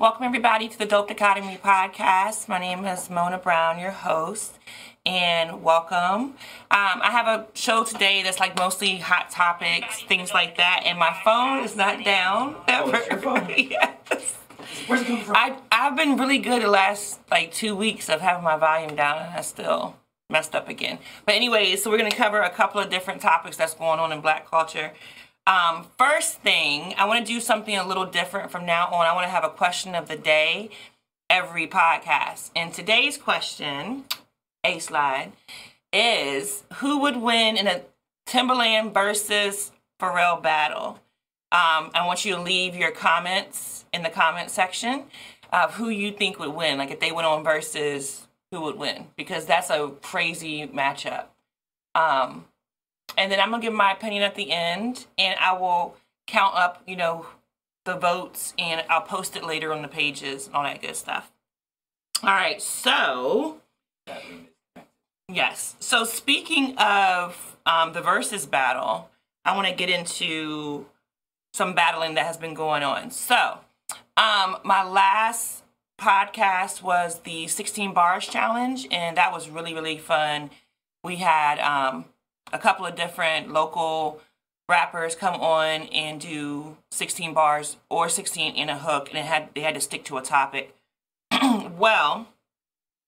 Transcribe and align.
Welcome, 0.00 0.26
everybody, 0.26 0.68
to 0.68 0.78
the 0.78 0.86
Dope 0.86 1.10
Academy 1.10 1.58
podcast. 1.60 2.46
My 2.46 2.60
name 2.60 2.84
is 2.84 3.10
Mona 3.10 3.36
Brown, 3.36 3.80
your 3.80 3.90
host, 3.90 4.52
and 5.04 5.60
welcome. 5.64 5.96
Um, 5.96 6.36
I 6.70 7.08
have 7.10 7.26
a 7.26 7.48
show 7.54 7.82
today 7.82 8.22
that's 8.22 8.38
like 8.38 8.56
mostly 8.56 8.98
hot 8.98 9.28
topics, 9.28 10.04
things 10.04 10.32
like 10.32 10.56
that, 10.56 10.84
and 10.86 11.00
my 11.00 11.20
phone 11.24 11.64
is 11.64 11.74
not 11.74 12.04
down 12.04 12.54
ever. 12.68 12.92
Oh, 12.94 13.06
your 13.10 13.18
phone? 13.18 13.52
yes. 13.56 14.36
Where's 14.86 15.00
it 15.00 15.08
coming 15.08 15.24
from? 15.24 15.34
I, 15.34 15.58
I've 15.72 15.96
been 15.96 16.16
really 16.16 16.38
good 16.38 16.62
the 16.62 16.68
last 16.68 17.18
like 17.28 17.52
two 17.52 17.74
weeks 17.74 18.08
of 18.08 18.20
having 18.20 18.44
my 18.44 18.56
volume 18.56 18.94
down, 18.94 19.18
and 19.18 19.34
I 19.34 19.40
still 19.40 19.96
messed 20.30 20.54
up 20.54 20.68
again. 20.68 21.00
But 21.26 21.34
anyway, 21.34 21.74
so 21.74 21.90
we're 21.90 21.98
going 21.98 22.10
to 22.10 22.16
cover 22.16 22.40
a 22.40 22.50
couple 22.50 22.80
of 22.80 22.88
different 22.88 23.20
topics 23.20 23.56
that's 23.56 23.74
going 23.74 23.98
on 23.98 24.12
in 24.12 24.20
black 24.20 24.48
culture. 24.48 24.92
Um, 25.48 25.86
first 25.96 26.42
thing, 26.42 26.94
I 26.98 27.06
want 27.06 27.26
to 27.26 27.32
do 27.32 27.40
something 27.40 27.74
a 27.74 27.86
little 27.86 28.04
different 28.04 28.50
from 28.50 28.66
now 28.66 28.88
on. 28.88 29.06
I 29.06 29.14
want 29.14 29.24
to 29.24 29.30
have 29.30 29.44
a 29.44 29.48
question 29.48 29.94
of 29.94 30.06
the 30.06 30.16
day 30.16 30.68
every 31.30 31.66
podcast. 31.66 32.50
And 32.54 32.72
today's 32.72 33.16
question, 33.16 34.04
a 34.62 34.78
slide, 34.78 35.32
is 35.90 36.64
who 36.74 37.00
would 37.00 37.16
win 37.16 37.56
in 37.56 37.66
a 37.66 37.80
Timbaland 38.26 38.92
versus 38.92 39.72
Pharrell 39.98 40.42
battle? 40.42 41.00
Um, 41.50 41.90
I 41.94 42.04
want 42.04 42.26
you 42.26 42.34
to 42.34 42.42
leave 42.42 42.76
your 42.76 42.90
comments 42.90 43.86
in 43.90 44.02
the 44.02 44.10
comment 44.10 44.50
section 44.50 45.04
of 45.50 45.76
who 45.76 45.88
you 45.88 46.12
think 46.12 46.38
would 46.38 46.54
win. 46.54 46.76
Like 46.76 46.90
if 46.90 47.00
they 47.00 47.10
went 47.10 47.26
on 47.26 47.42
versus 47.42 48.28
who 48.50 48.60
would 48.60 48.76
win, 48.76 49.06
because 49.16 49.46
that's 49.46 49.70
a 49.70 49.92
crazy 50.02 50.66
matchup. 50.66 51.24
Um, 51.94 52.44
and 53.18 53.30
then 53.30 53.40
I'm 53.40 53.50
gonna 53.50 53.62
give 53.62 53.74
my 53.74 53.92
opinion 53.92 54.22
at 54.22 54.36
the 54.36 54.52
end, 54.52 55.06
and 55.18 55.38
I 55.40 55.52
will 55.52 55.96
count 56.26 56.54
up, 56.54 56.82
you 56.86 56.96
know, 56.96 57.26
the 57.84 57.96
votes, 57.96 58.54
and 58.58 58.84
I'll 58.88 59.02
post 59.02 59.36
it 59.36 59.44
later 59.44 59.72
on 59.72 59.82
the 59.82 59.88
pages 59.88 60.46
and 60.46 60.54
all 60.54 60.62
that 60.62 60.80
good 60.80 60.94
stuff. 60.94 61.32
All 62.22 62.30
right, 62.30 62.62
so 62.62 63.60
yes. 65.28 65.74
So 65.80 66.04
speaking 66.04 66.76
of 66.78 67.56
um, 67.66 67.92
the 67.92 68.00
Verzuz 68.00 68.48
battle, 68.48 69.10
I 69.44 69.56
want 69.56 69.66
to 69.66 69.74
get 69.74 69.90
into 69.90 70.86
some 71.52 71.74
battling 71.74 72.14
that 72.14 72.26
has 72.26 72.36
been 72.36 72.54
going 72.54 72.82
on. 72.84 73.10
So, 73.10 73.58
um, 74.16 74.58
my 74.64 74.84
last 74.84 75.64
podcast 76.00 76.82
was 76.82 77.20
the 77.20 77.48
16 77.48 77.92
bars 77.92 78.26
challenge, 78.28 78.86
and 78.92 79.16
that 79.16 79.32
was 79.32 79.50
really 79.50 79.74
really 79.74 79.98
fun. 79.98 80.50
We 81.02 81.16
had 81.16 81.58
um, 81.58 82.04
a 82.52 82.58
couple 82.58 82.86
of 82.86 82.94
different 82.94 83.52
local 83.52 84.20
rappers 84.68 85.14
come 85.14 85.40
on 85.40 85.82
and 85.88 86.20
do 86.20 86.76
16 86.90 87.32
bars 87.32 87.78
or 87.88 88.08
16 88.08 88.54
in 88.54 88.68
a 88.68 88.78
hook, 88.78 89.08
and 89.08 89.18
it 89.18 89.24
had 89.24 89.48
they 89.54 89.62
had 89.62 89.74
to 89.74 89.80
stick 89.80 90.04
to 90.04 90.18
a 90.18 90.22
topic. 90.22 90.74
well, 91.78 92.28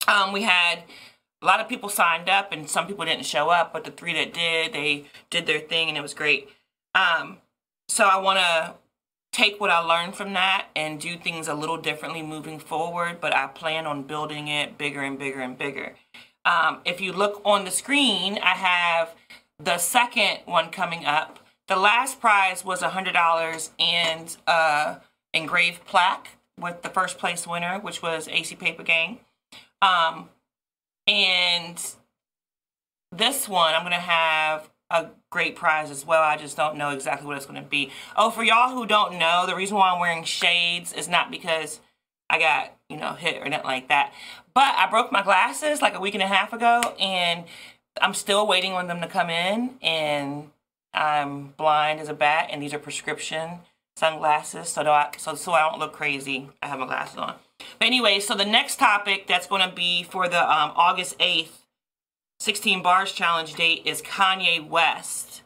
um, 0.09 0.33
we 0.33 0.43
had 0.43 0.85
a 1.43 1.47
lot 1.47 1.61
of 1.61 1.69
people 1.69 1.89
signed 1.89 2.29
up, 2.29 2.53
and 2.53 2.69
some 2.69 2.87
people 2.87 3.05
didn't 3.05 3.27
show 3.27 3.51
up, 3.51 3.73
but 3.73 3.85
the 3.85 3.91
three 3.91 4.15
that 4.15 4.35
did, 4.35 4.73
they 4.73 5.05
did 5.31 5.47
their 5.47 5.61
thing, 5.61 5.89
and 5.89 5.97
it 5.97 6.03
was 6.03 6.15
great. 6.15 6.49
Um, 6.95 7.39
so 7.89 8.05
I 8.05 8.19
want 8.19 8.39
to 8.39 8.75
take 9.33 9.61
what 9.61 9.71
I 9.71 9.79
learned 9.79 10.17
from 10.17 10.33
that 10.35 10.67
and 10.75 11.01
do 11.01 11.17
things 11.17 11.49
a 11.49 11.55
little 11.55 11.77
differently 11.77 12.23
moving 12.23 12.59
forward, 12.59 13.21
but 13.21 13.35
I 13.35 13.47
plan 13.47 13.87
on 13.87 14.03
building 14.03 14.49
it 14.49 14.77
bigger 14.77 15.03
and 15.03 15.19
bigger 15.19 15.41
and 15.41 15.57
bigger. 15.57 15.95
Um, 16.45 16.81
if 16.85 17.01
you 17.01 17.13
look 17.13 17.41
on 17.45 17.65
the 17.65 17.71
screen, 17.71 18.39
I 18.43 18.55
have 18.55 19.15
the 19.63 19.79
second 19.79 20.41
one 20.47 20.71
coming 20.71 21.05
up. 21.05 21.39
The 21.69 21.77
last 21.77 22.21
prize 22.21 22.65
was 22.65 22.83
$100 22.83 23.71
and 23.79 24.37
uh, 24.47 24.97
engraved 25.33 25.85
plaque 25.85 26.37
with 26.59 26.83
the 26.83 26.89
first 26.89 27.19
place 27.19 27.47
winner, 27.47 27.79
which 27.79 28.03
was 28.03 28.29
AC 28.29 28.57
Paper 28.57 28.83
Gang. 28.83 29.21
Um, 29.81 30.29
and 31.07 31.81
this 33.13 33.49
one, 33.49 33.75
I'm 33.75 33.83
going 33.83 33.93
to 33.93 33.99
have 33.99 34.69
a 34.91 35.07
great 35.31 35.55
prize 35.55 35.91
as 35.91 36.05
well. 36.05 36.23
I 36.23 36.37
just 36.37 36.57
don't 36.57 36.77
know 36.77 36.91
exactly 36.91 37.27
what 37.27 37.37
it's 37.37 37.47
going 37.47 37.63
to 37.63 37.69
be. 37.69 37.91
Oh, 38.17 38.31
for 38.31 38.43
y'all 38.43 38.75
who 38.75 38.87
don't 38.87 39.19
know, 39.19 39.45
the 39.47 39.55
reason 39.55 39.77
why 39.77 39.91
I'm 39.91 40.01
wearing 40.01 40.25
shades 40.25 40.93
is 40.93 41.09
not 41.09 41.31
because 41.31 41.81
I 42.29 42.39
got, 42.39 42.73
you 42.89 42.97
know, 42.97 43.15
hit 43.15 43.41
or 43.41 43.49
nothing 43.49 43.67
like 43.67 43.89
that. 43.89 44.13
But 44.55 44.75
I 44.77 44.89
broke 44.91 45.13
my 45.13 45.23
glasses 45.23 45.81
like 45.81 45.95
a 45.95 46.01
week 46.01 46.15
and 46.15 46.23
a 46.23 46.27
half 46.27 46.53
ago, 46.53 46.81
and 46.99 47.45
I'm 48.01 48.15
still 48.15 48.47
waiting 48.47 48.73
on 48.73 48.87
them 48.87 49.01
to 49.01 49.07
come 49.07 49.31
in. 49.31 49.77
And 49.83 50.51
I'm 50.93 51.55
blind 51.57 52.01
as 52.01 52.09
a 52.09 52.15
bat, 52.15 52.49
and 52.51 52.63
these 52.63 52.75
are 52.75 52.79
prescription 52.79 53.61
sunglasses, 53.97 54.71
so 54.71 54.83
I, 54.83 55.11
so 55.19 55.35
so 55.35 55.53
I 55.53 55.69
don't 55.69 55.79
look 55.79 55.93
crazy. 55.93 56.49
I 56.63 56.69
have 56.69 56.79
my 56.79 56.87
glasses 56.87 57.19
on. 57.19 57.35
But 57.79 57.87
anyway, 57.87 58.19
so 58.19 58.35
the 58.35 58.47
next 58.47 58.79
topic 58.79 59.27
that's 59.27 59.47
going 59.47 59.69
to 59.69 59.75
be 59.75 60.03
for 60.03 60.27
the 60.27 60.41
um, 60.41 60.73
August 60.75 61.19
8th 61.19 61.61
16 62.41 62.83
bars 62.83 63.13
challenge 63.13 63.55
date 63.55 63.83
is 63.85 64.01
Kanye 64.01 64.67
West. 64.67 65.43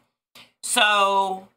So 0.63 1.49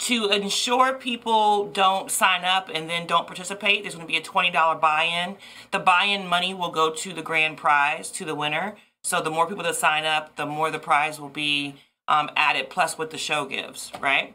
to 0.00 0.28
ensure 0.28 0.92
people 0.92 1.70
don't 1.70 2.10
sign 2.10 2.44
up 2.44 2.70
and 2.72 2.88
then 2.88 3.06
don't 3.06 3.26
participate, 3.26 3.82
there's 3.82 3.94
going 3.94 4.06
to 4.06 4.12
be 4.12 4.18
a 4.18 4.22
$20 4.22 4.80
buy-in. 4.80 5.36
The 5.72 5.78
buy-in 5.78 6.26
money 6.26 6.52
will 6.52 6.70
go 6.70 6.90
to 6.90 7.12
the 7.14 7.22
grand 7.22 7.56
prize, 7.56 8.10
to 8.12 8.26
the 8.26 8.34
winner. 8.34 8.76
So 9.06 9.22
the 9.22 9.30
more 9.30 9.46
people 9.46 9.62
that 9.62 9.76
sign 9.76 10.04
up, 10.04 10.34
the 10.34 10.46
more 10.46 10.68
the 10.68 10.80
prize 10.80 11.20
will 11.20 11.28
be 11.28 11.76
um, 12.08 12.28
added, 12.34 12.70
plus 12.70 12.98
what 12.98 13.12
the 13.12 13.18
show 13.18 13.44
gives, 13.44 13.92
right? 14.00 14.34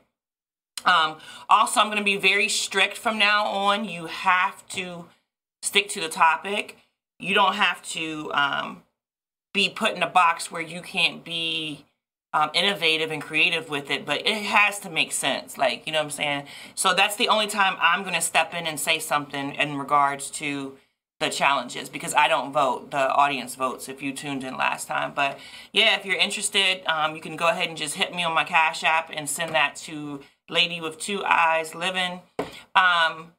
Um, 0.85 1.17
also, 1.49 1.81
I'm 1.81 1.87
going 1.87 1.97
to 1.97 2.05
be 2.05 2.15
very 2.15 2.47
strict 2.47 2.95
from 2.95 3.19
now 3.19 3.47
on. 3.47 3.83
You 3.83 4.05
have 4.05 4.65
to 4.69 5.09
stick 5.61 5.89
to 5.89 5.99
the 5.99 6.07
topic. 6.07 6.77
You 7.19 7.33
don't 7.33 7.55
have 7.55 7.81
to 7.89 8.31
um, 8.33 8.83
be 9.53 9.67
put 9.67 9.93
in 9.93 10.03
a 10.03 10.09
box 10.09 10.49
where 10.49 10.61
you 10.61 10.81
can't 10.81 11.21
be 11.21 11.83
um, 12.31 12.49
innovative 12.53 13.11
and 13.11 13.21
creative 13.21 13.69
with 13.69 13.91
it, 13.91 14.05
but 14.05 14.25
it 14.25 14.43
has 14.43 14.79
to 14.79 14.89
make 14.89 15.11
sense. 15.11 15.57
Like, 15.57 15.85
you 15.85 15.91
know 15.91 15.99
what 15.99 16.05
I'm 16.05 16.11
saying? 16.11 16.43
So 16.75 16.93
that's 16.93 17.17
the 17.17 17.27
only 17.27 17.47
time 17.47 17.75
I'm 17.81 18.03
going 18.03 18.15
to 18.15 18.21
step 18.21 18.53
in 18.53 18.65
and 18.65 18.79
say 18.79 18.99
something 18.99 19.53
in 19.53 19.77
regards 19.77 20.29
to 20.31 20.77
the 21.21 21.29
challenges 21.29 21.87
because 21.87 22.13
I 22.13 22.27
don't 22.27 22.51
vote. 22.51 22.91
The 22.91 23.09
audience 23.13 23.55
votes 23.55 23.87
if 23.87 24.01
you 24.01 24.11
tuned 24.11 24.43
in 24.43 24.57
last 24.57 24.87
time. 24.87 25.13
But 25.15 25.39
yeah, 25.71 25.95
if 25.97 26.05
you're 26.05 26.17
interested, 26.17 26.83
um, 26.87 27.15
you 27.15 27.21
can 27.21 27.37
go 27.37 27.47
ahead 27.47 27.69
and 27.69 27.77
just 27.77 27.95
hit 27.95 28.13
me 28.13 28.23
on 28.23 28.33
my 28.33 28.43
Cash 28.43 28.83
App 28.83 29.09
and 29.13 29.29
send 29.29 29.55
that 29.55 29.77
to 29.77 30.19
Lady 30.49 30.81
with 30.81 30.99
Two 30.99 31.23
Eyes 31.23 31.73
Living. 31.73 32.21
Um, 32.75 33.33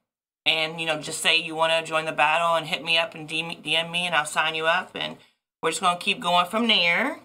and, 0.47 0.81
you 0.81 0.87
know, 0.87 1.01
just 1.01 1.21
say 1.21 1.37
you 1.37 1.55
want 1.55 1.73
to 1.73 1.89
join 1.89 2.07
the 2.07 2.13
battle 2.13 2.55
and 2.55 2.67
hit 2.67 2.83
me 2.83 2.97
up 2.97 3.15
and 3.15 3.29
DM 3.29 3.91
me 3.91 4.07
and 4.07 4.15
I'll 4.15 4.25
sign 4.25 4.55
you 4.55 4.67
up. 4.67 4.93
And 4.95 5.17
we're 5.63 5.71
just 5.71 5.83
going 5.83 5.99
to 5.99 6.03
keep 6.03 6.21
going 6.21 6.47
from 6.47 6.69
there. 6.69 7.19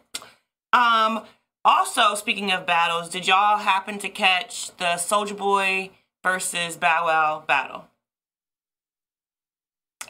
Um, 0.73 1.23
also, 1.63 2.15
speaking 2.15 2.51
of 2.51 2.65
battles, 2.65 3.09
did 3.09 3.27
y'all 3.27 3.59
happen 3.59 3.99
to 3.99 4.09
catch 4.09 4.75
the 4.77 4.95
Soulja 4.95 5.37
Boy 5.37 5.91
versus 6.23 6.75
Bow 6.77 7.05
Wow 7.05 7.43
battle? 7.47 7.85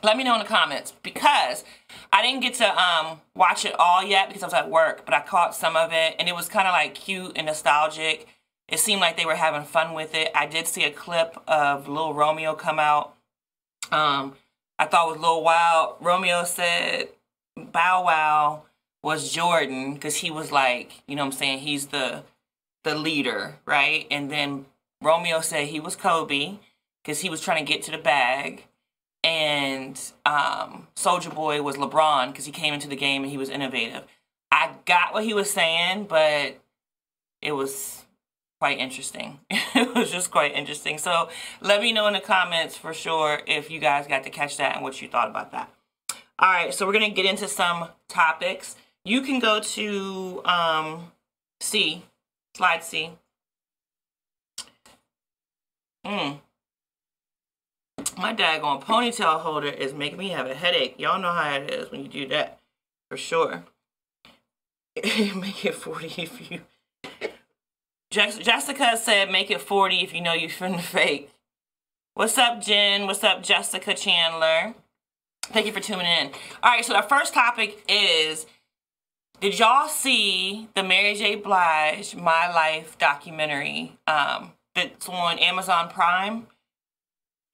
Let 0.03 0.17
me 0.17 0.23
know 0.23 0.33
in 0.33 0.39
the 0.39 0.45
comments 0.45 0.93
because 1.03 1.63
I 2.13 2.21
didn't 2.21 2.41
get 2.41 2.53
to 2.55 2.81
um, 2.81 3.21
watch 3.35 3.65
it 3.65 3.75
all 3.79 4.03
yet 4.03 4.27
because 4.27 4.43
I 4.43 4.47
was 4.47 4.53
at 4.53 4.69
work, 4.69 5.05
but 5.05 5.13
I 5.13 5.21
caught 5.21 5.55
some 5.55 5.75
of 5.75 5.91
it 5.91 6.15
and 6.19 6.29
it 6.29 6.35
was 6.35 6.47
kind 6.47 6.67
of 6.67 6.73
like 6.73 6.93
cute 6.93 7.33
and 7.35 7.47
nostalgic. 7.47 8.27
It 8.67 8.79
seemed 8.79 9.01
like 9.01 9.17
they 9.17 9.25
were 9.25 9.35
having 9.35 9.63
fun 9.63 9.93
with 9.93 10.13
it. 10.13 10.31
I 10.35 10.45
did 10.45 10.67
see 10.67 10.83
a 10.83 10.91
clip 10.91 11.37
of 11.47 11.87
Lil 11.87 12.13
Romeo 12.13 12.53
come 12.53 12.79
out. 12.79 13.15
Um, 13.91 14.33
I 14.77 14.85
thought 14.85 15.07
it 15.07 15.11
was 15.11 15.17
a 15.17 15.21
little 15.21 15.43
wild. 15.43 15.95
Romeo 16.01 16.43
said 16.43 17.09
Bow 17.55 18.03
Wow 18.05 18.63
was 19.01 19.31
Jordan 19.31 19.93
because 19.93 20.17
he 20.17 20.29
was 20.29 20.51
like, 20.51 21.01
you 21.07 21.15
know 21.15 21.23
what 21.23 21.33
I'm 21.33 21.39
saying, 21.39 21.59
he's 21.59 21.87
the 21.87 22.23
the 22.83 22.95
leader, 22.95 23.55
right? 23.65 24.07
And 24.09 24.31
then 24.31 24.65
Romeo 25.01 25.41
said 25.41 25.67
he 25.67 25.79
was 25.79 25.95
Kobe 25.95 26.57
because 27.03 27.19
he 27.21 27.29
was 27.29 27.41
trying 27.41 27.65
to 27.65 27.71
get 27.71 27.83
to 27.83 27.91
the 27.91 27.97
bag. 27.97 28.65
And 29.23 29.56
um, 30.25 30.87
Soulja 30.95 31.33
Boy 31.33 31.61
was 31.61 31.77
LeBron 31.77 32.31
because 32.31 32.45
he 32.45 32.51
came 32.51 32.73
into 32.73 32.87
the 32.87 32.95
game 32.95 33.23
and 33.23 33.31
he 33.31 33.37
was 33.37 33.49
innovative. 33.49 34.03
I 34.51 34.71
got 34.85 35.13
what 35.13 35.23
he 35.23 35.33
was 35.33 35.51
saying, 35.51 36.05
but 36.05 36.57
it 37.41 37.51
was 37.51 38.05
quite 38.59 38.79
interesting. 38.79 39.39
it 39.49 39.95
was 39.95 40.11
just 40.11 40.31
quite 40.31 40.53
interesting. 40.53 40.97
So 40.97 41.29
let 41.61 41.81
me 41.81 41.91
know 41.91 42.07
in 42.07 42.13
the 42.13 42.19
comments 42.19 42.75
for 42.75 42.93
sure 42.93 43.41
if 43.45 43.69
you 43.69 43.79
guys 43.79 44.07
got 44.07 44.23
to 44.23 44.29
catch 44.29 44.57
that 44.57 44.75
and 44.75 44.83
what 44.83 45.01
you 45.01 45.07
thought 45.07 45.29
about 45.29 45.51
that. 45.51 45.71
All 46.39 46.51
right, 46.51 46.73
so 46.73 46.85
we're 46.85 46.93
going 46.93 47.09
to 47.09 47.15
get 47.15 47.25
into 47.25 47.47
some 47.47 47.89
topics. 48.07 48.75
You 49.03 49.21
can 49.21 49.39
go 49.39 49.59
to 49.59 50.41
um, 50.45 51.11
C, 51.59 52.03
slide 52.55 52.83
C. 52.83 53.11
Mm. 56.05 56.39
My 58.17 58.33
daggone 58.33 58.83
ponytail 58.83 59.41
holder 59.41 59.67
is 59.67 59.93
making 59.93 60.17
me 60.17 60.29
have 60.29 60.47
a 60.47 60.55
headache. 60.55 60.95
Y'all 60.97 61.21
know 61.21 61.31
how 61.31 61.53
it 61.53 61.71
is 61.71 61.91
when 61.91 62.01
you 62.01 62.07
do 62.07 62.27
that, 62.29 62.59
for 63.11 63.15
sure. 63.15 63.63
make 65.35 65.63
it 65.63 65.75
40 65.75 66.23
if 66.23 66.51
you... 66.51 66.61
Jessica 68.09 68.97
said 68.97 69.29
make 69.29 69.51
it 69.51 69.61
40 69.61 69.97
if 69.97 70.13
you 70.15 70.21
know 70.21 70.33
you're 70.33 70.49
from 70.49 70.71
the 70.71 70.81
fake. 70.81 71.29
What's 72.15 72.39
up, 72.39 72.59
Jen? 72.59 73.05
What's 73.05 73.23
up, 73.23 73.43
Jessica 73.43 73.93
Chandler? 73.93 74.73
Thank 75.43 75.67
you 75.67 75.71
for 75.71 75.79
tuning 75.79 76.07
in. 76.07 76.31
All 76.63 76.71
right, 76.71 76.83
so 76.83 76.95
our 76.95 77.03
first 77.03 77.35
topic 77.35 77.83
is 77.87 78.47
Did 79.39 79.59
y'all 79.59 79.87
see 79.87 80.69
the 80.73 80.81
Mary 80.81 81.13
J. 81.13 81.35
Blige 81.35 82.15
My 82.15 82.51
Life 82.51 82.97
documentary 82.97 83.95
um, 84.07 84.53
that's 84.73 85.07
on 85.07 85.37
Amazon 85.37 85.89
Prime? 85.89 86.47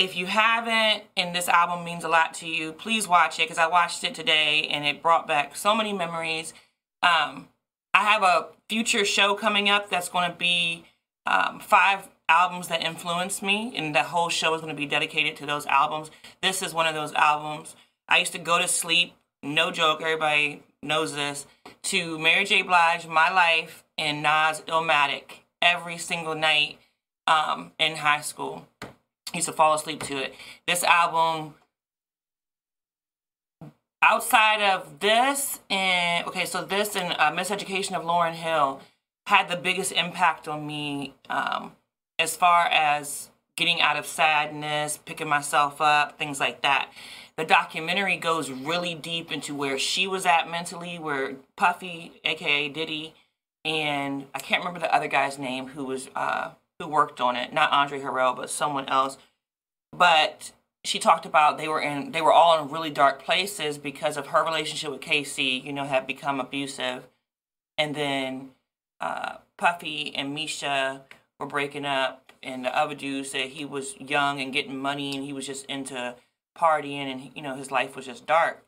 If 0.04 0.18
you 0.18 0.26
haven't, 0.26 1.06
and 1.16 1.34
this 1.34 1.48
album 1.48 1.86
means 1.86 2.04
a 2.04 2.10
lot 2.10 2.34
to 2.36 2.46
you, 2.46 2.74
please 2.74 3.08
watch 3.08 3.40
it 3.40 3.44
because 3.44 3.58
I 3.58 3.68
watched 3.68 4.04
it 4.04 4.14
today 4.14 4.68
and 4.70 4.84
it 4.84 5.02
brought 5.02 5.30
back 5.30 5.56
so 5.56 5.74
many 5.74 5.94
memories. 5.94 6.54
Um, 7.02 7.48
I 7.94 8.00
have 8.00 8.22
a 8.22 8.48
future 8.68 9.06
show 9.06 9.34
coming 9.34 9.70
up 9.70 9.90
that's 9.90 10.10
going 10.10 10.30
to 10.30 10.36
be 10.36 10.84
um, 11.26 11.62
five 11.62 12.10
albums 12.28 12.68
that 12.68 12.84
influenced 12.84 13.42
me, 13.42 13.74
and 13.78 13.96
the 13.96 14.04
whole 14.04 14.28
show 14.28 14.54
is 14.54 14.60
going 14.60 14.76
to 14.76 14.78
be 14.78 14.86
dedicated 14.86 15.38
to 15.38 15.46
those 15.46 15.66
albums. 15.68 16.12
This 16.42 16.62
is 16.62 16.74
one 16.74 16.86
of 16.86 16.94
those 16.94 17.14
albums. 17.14 17.78
I 18.10 18.18
used 18.18 18.34
to 18.34 18.40
go 18.40 18.60
to 18.60 18.68
sleep, 18.68 19.14
no 19.42 19.72
joke, 19.72 20.02
everybody 20.02 20.64
knows 20.82 21.16
this, 21.16 21.48
to 21.84 22.20
Mary 22.20 22.44
J. 22.44 22.62
Blige, 22.62 23.08
My 23.08 23.32
Life, 23.32 23.86
and 23.98 24.22
Nas 24.22 24.64
Illmatic 24.68 25.44
every 25.62 25.98
single 25.98 26.36
night 26.36 26.78
um, 27.26 27.72
in 27.80 27.96
high 27.96 28.20
school. 28.20 28.68
Used 29.34 29.48
to 29.48 29.54
fall 29.54 29.74
asleep 29.74 30.04
to 30.04 30.18
it. 30.18 30.36
This 30.68 30.84
album 30.84 31.56
outside 34.04 34.62
of 34.62 35.00
this 35.00 35.62
and 35.70 36.28
okay 36.28 36.44
so 36.46 36.64
this 36.64 36.94
and 36.96 37.14
uh, 37.14 37.32
miseducation 37.32 37.94
of 37.94 38.04
lauryn 38.04 38.34
hill 38.34 38.82
had 39.28 39.48
the 39.48 39.56
biggest 39.56 39.94
impact 39.94 40.46
on 40.46 40.68
me 40.68 41.16
um, 41.30 41.72
as 42.20 42.36
far 42.36 42.66
as 42.66 43.30
getting 43.56 43.80
out 43.80 43.96
of 43.96 44.06
sadness 44.06 45.00
picking 45.06 45.28
myself 45.28 45.80
up 45.80 46.20
things 46.20 46.38
like 46.38 46.62
that 46.62 46.92
the 47.38 47.46
documentary 47.46 48.18
goes 48.18 48.52
really 48.52 48.94
deep 48.94 49.32
into 49.32 49.56
where 49.56 49.80
she 49.80 50.06
was 50.06 50.26
at 50.26 50.52
mentally 50.52 51.00
where 51.00 51.36
puffy 51.56 52.12
aka 52.26 52.68
diddy 52.68 53.14
and 53.64 54.26
i 54.36 54.40
can't 54.40 54.60
remember 54.60 54.82
the 54.82 54.94
other 54.94 55.08
guy's 55.08 55.40
name 55.40 55.68
who 55.68 55.86
was 55.86 56.10
uh, 56.14 56.52
who 56.84 56.90
worked 56.90 57.22
on 57.22 57.36
it 57.36 57.54
not 57.54 57.72
andre 57.72 58.00
harrell 58.00 58.36
but 58.36 58.50
someone 58.50 58.88
else 58.88 59.18
but 59.92 60.52
she 60.84 61.00
talked 61.00 61.26
about 61.26 61.58
they 61.58 61.68
were 61.68 61.82
in 61.82 62.12
they 62.12 62.22
were 62.22 62.34
all 62.34 62.62
in 62.62 62.70
really 62.70 62.90
dark 62.90 63.24
places 63.24 63.78
because 63.78 64.18
of 64.18 64.28
her 64.28 64.44
relationship 64.44 64.92
with 64.92 65.02
K-Ci, 65.02 65.60
you 65.60 65.72
know, 65.72 65.86
had 65.86 66.06
become 66.06 66.40
abusive. 66.40 67.08
And 67.78 67.96
then 67.96 68.50
uh, 69.00 69.38
Puffy 69.58 70.14
and 70.16 70.36
Misa 70.38 71.02
were 71.40 71.46
breaking 71.46 71.86
up 71.86 72.32
and 72.42 72.66
the 72.66 72.78
other 72.78 72.96
dude 72.96 73.26
said 73.26 73.50
he 73.50 73.66
was 73.66 73.96
young 74.00 74.42
and 74.42 74.52
getting 74.52 74.78
money 74.78 75.16
and 75.16 75.26
he 75.26 75.34
was 75.34 75.48
just 75.48 75.66
into 75.68 76.16
partying 76.58 77.12
and 77.12 77.32
you 77.36 77.42
know 77.42 77.56
his 77.56 77.72
life 77.72 77.96
was 77.96 78.06
just 78.06 78.26
dark. 78.26 78.63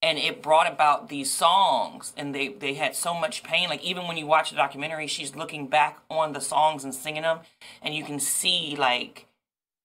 And 0.00 0.16
it 0.16 0.42
brought 0.42 0.72
about 0.72 1.08
these 1.08 1.30
songs 1.30 2.12
and 2.16 2.32
they, 2.34 2.48
they 2.48 2.74
had 2.74 2.94
so 2.94 3.14
much 3.14 3.42
pain. 3.42 3.68
Like 3.68 3.82
even 3.82 4.06
when 4.06 4.16
you 4.16 4.26
watch 4.26 4.50
the 4.50 4.56
documentary, 4.56 5.08
she's 5.08 5.34
looking 5.34 5.66
back 5.66 5.98
on 6.08 6.32
the 6.32 6.40
songs 6.40 6.84
and 6.84 6.94
singing 6.94 7.22
them 7.22 7.40
and 7.82 7.94
you 7.94 8.04
can 8.04 8.20
see 8.20 8.76
like 8.78 9.26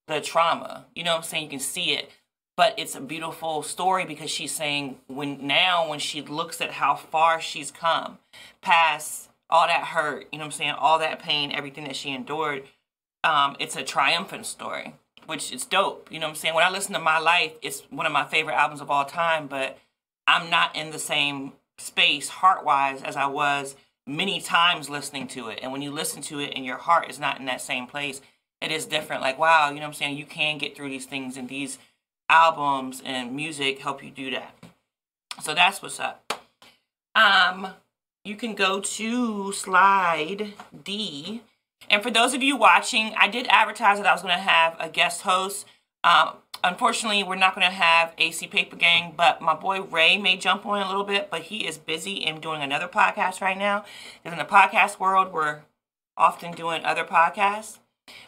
the 0.08 0.22
trauma. 0.22 0.86
You 0.96 1.04
know 1.04 1.12
what 1.12 1.18
I'm 1.18 1.24
saying? 1.24 1.44
You 1.46 1.50
can 1.50 1.60
see 1.60 1.94
it. 1.94 2.12
But 2.56 2.76
it's 2.78 2.96
a 2.96 3.02
beautiful 3.02 3.64
story 3.64 4.06
because 4.06 4.30
she's 4.30 4.52
saying 4.52 5.00
when 5.08 5.48
now 5.48 5.90
when 5.90 5.98
she 5.98 6.22
looks 6.22 6.62
at 6.62 6.72
how 6.74 6.96
far 6.96 7.42
she's 7.42 7.72
come 7.72 8.20
past 8.62 9.30
all 9.50 9.68
that 9.68 9.86
hurt, 9.86 10.28
you 10.32 10.38
know 10.38 10.46
what 10.46 10.54
I'm 10.54 10.58
saying, 10.58 10.72
all 10.72 11.00
that 11.00 11.20
pain, 11.20 11.52
everything 11.52 11.84
that 11.86 11.96
she 11.96 12.10
endured, 12.12 12.64
um, 13.24 13.56
it's 13.60 13.76
a 13.76 13.84
triumphant 13.84 14.46
story, 14.46 14.96
which 15.26 15.52
is 15.52 15.66
dope. 15.66 16.12
You 16.12 16.20
know 16.20 16.28
what 16.28 16.32
I'm 16.32 16.36
saying? 16.36 16.56
When 16.56 16.64
I 16.64 16.70
listen 16.70 16.94
to 16.94 17.00
My 17.00 17.20
Life, 17.20 17.54
it's 17.62 17.82
one 17.90 18.06
of 18.06 18.12
my 18.12 18.26
favorite 18.26 18.56
albums 18.56 18.82
of 18.82 18.92
all 18.92 19.06
time, 19.06 19.48
but 19.48 19.78
I'm 20.28 20.50
not 20.50 20.76
in 20.76 20.92
the 20.92 21.00
same 21.00 21.54
space 21.78 22.30
heart 22.30 22.64
wise 22.64 23.02
as 23.04 23.16
I 23.16 23.26
was 23.26 23.76
many 24.06 24.42
times 24.42 24.90
listening 24.90 25.28
to 25.30 25.48
it. 25.50 25.60
And 25.62 25.72
when 25.72 25.82
you 25.82 25.92
listen 25.92 26.22
to 26.24 26.40
it 26.40 26.54
and 26.56 26.66
your 26.66 26.78
heart 26.78 27.10
is 27.10 27.20
not 27.20 27.40
in 27.40 27.46
that 27.46 27.62
same 27.62 27.88
place, 27.88 28.22
it 28.62 28.72
is 28.72 28.86
different. 28.86 29.22
Like, 29.22 29.38
wow, 29.38 29.70
you 29.70 29.76
know 29.76 29.82
what 29.82 29.88
I'm 29.88 29.94
saying? 29.94 30.18
You 30.18 30.26
can 30.26 30.58
get 30.58 30.76
through 30.76 30.90
these 30.90 31.06
things 31.06 31.38
and 31.38 31.50
these 31.50 31.78
albums 32.30 33.02
and 33.06 33.36
music 33.36 33.80
help 33.80 34.04
you 34.04 34.10
do 34.10 34.32
that. 34.32 34.56
So 35.42 35.54
that's 35.54 35.82
what's 35.82 36.00
up. 36.00 36.42
Um, 37.16 37.68
you 38.24 38.36
can 38.36 38.56
go 38.56 38.80
to 38.80 39.52
slide 39.52 40.54
D. 40.84 41.42
And 41.90 42.02
for 42.02 42.10
those 42.10 42.34
of 42.34 42.42
you 42.42 42.56
watching, 42.56 43.14
I 43.18 43.28
did 43.28 43.48
advertise 43.50 43.98
that 43.98 44.08
I 44.08 44.14
was 44.14 44.22
going 44.22 44.36
to 44.36 44.42
have 44.42 44.78
a 44.80 44.90
guest 44.90 45.22
host. 45.22 45.68
Um, 46.04 46.38
unfortunately, 46.64 47.24
we're 47.24 47.36
not 47.36 47.56
going 47.56 47.68
to 47.68 47.74
have 47.74 48.14
AC 48.18 48.48
Paper 48.48 48.76
Gang, 48.76 49.14
but 49.16 49.42
my 49.42 49.54
boy 49.54 49.82
Ray 49.82 50.18
may 50.18 50.38
jump 50.38 50.66
on 50.66 50.82
a 50.82 50.88
little 50.88 51.04
bit, 51.04 51.30
but 51.30 51.44
he 51.44 51.68
is 51.68 51.78
busy 51.78 52.14
in 52.14 52.40
doing 52.40 52.62
another 52.62 52.88
podcast 52.88 53.42
right 53.42 53.58
now. 53.58 53.86
In 54.24 54.38
the 54.38 54.44
podcast 54.44 55.00
world, 55.00 55.34
we're 55.34 55.62
often 56.18 56.52
doing 56.52 56.84
other 56.86 57.04
podcasts. 57.04 57.80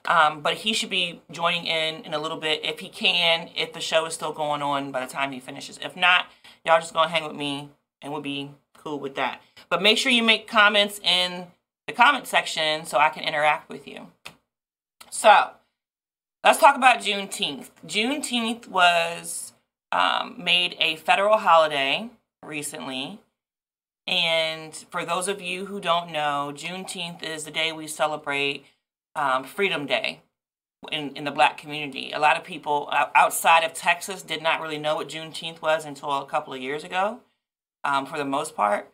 Um, 0.06 0.42
but 0.42 0.56
he 0.56 0.74
should 0.74 0.90
be 0.90 1.22
joining 1.32 1.66
in 1.66 2.06
in 2.06 2.14
a 2.14 2.20
little 2.20 2.38
bit 2.38 2.64
if 2.64 2.80
he 2.80 2.88
can, 2.88 3.50
if 3.56 3.74
the 3.74 3.82
show 3.82 4.06
is 4.06 4.14
still 4.14 4.32
going 4.32 4.62
on 4.62 4.92
by 4.92 5.02
the 5.02 5.12
time 5.12 5.32
he 5.32 5.40
finishes. 5.40 5.78
If 5.82 5.98
not, 5.98 6.28
y'all 6.64 6.80
just 6.80 6.94
gonna 6.94 7.10
hang 7.10 7.26
with 7.26 7.36
me 7.36 7.70
and 8.02 8.14
we'll 8.14 8.22
be 8.22 8.52
cool 8.78 9.00
with 9.00 9.16
that. 9.16 9.42
But 9.70 9.82
make 9.82 9.98
sure 9.98 10.12
you 10.12 10.24
make 10.24 10.48
comments 10.48 11.00
in 11.00 11.48
the 11.88 11.94
comment 11.94 12.26
section 12.26 12.86
so 12.86 13.00
I 13.00 13.10
can 13.10 13.24
interact 13.24 13.70
with 13.70 13.86
you. 13.86 14.08
So 15.10 15.52
let's 16.46 16.60
talk 16.60 16.76
about 16.76 17.00
Juneteenth. 17.00 17.72
Juneteenth 17.88 18.68
was 18.68 19.54
um, 19.92 20.36
made 20.38 20.78
a 20.80 20.96
federal 20.98 21.40
holiday 21.40 22.12
recently. 22.46 23.20
And 24.06 24.74
for 24.92 25.04
those 25.04 25.28
of 25.28 25.42
you 25.42 25.66
who 25.66 25.80
don't 25.82 26.12
know, 26.12 26.54
Juneteenth 26.56 27.24
is 27.24 27.44
the 27.46 27.52
day 27.52 27.72
we 27.72 27.88
celebrate 27.88 28.64
um, 29.16 29.44
Freedom 29.44 29.88
Day 29.88 30.22
in, 30.92 31.16
in 31.16 31.24
the 31.24 31.32
black 31.32 31.58
community. 31.58 32.12
A 32.12 32.20
lot 32.20 32.38
of 32.38 32.44
people 32.44 32.94
outside 33.16 33.64
of 33.64 33.74
Texas 33.74 34.22
did 34.22 34.44
not 34.44 34.62
really 34.62 34.78
know 34.78 34.96
what 34.96 35.10
Juneteenth 35.10 35.64
was 35.64 35.84
until 35.84 36.12
a 36.12 36.28
couple 36.28 36.54
of 36.54 36.62
years 36.62 36.84
ago, 36.84 37.22
um, 37.84 38.06
for 38.06 38.20
the 38.20 38.26
most 38.26 38.56
part. 38.56 38.92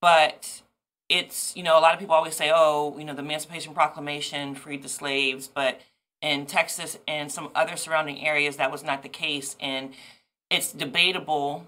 But 0.00 0.62
it's, 1.08 1.56
you 1.56 1.62
know, 1.62 1.78
a 1.78 1.80
lot 1.80 1.94
of 1.94 2.00
people 2.00 2.16
always 2.16 2.34
say, 2.34 2.50
oh, 2.52 2.96
you 2.98 3.04
know, 3.04 3.14
the 3.14 3.22
Emancipation 3.22 3.72
Proclamation 3.72 4.56
freed 4.56 4.82
the 4.82 4.88
slaves. 4.88 5.46
But 5.46 5.80
in 6.20 6.46
Texas 6.46 6.98
and 7.06 7.30
some 7.30 7.50
other 7.54 7.76
surrounding 7.76 8.26
areas, 8.26 8.56
that 8.56 8.72
was 8.72 8.82
not 8.82 9.02
the 9.02 9.08
case. 9.08 9.56
And 9.60 9.92
it's 10.50 10.72
debatable 10.72 11.66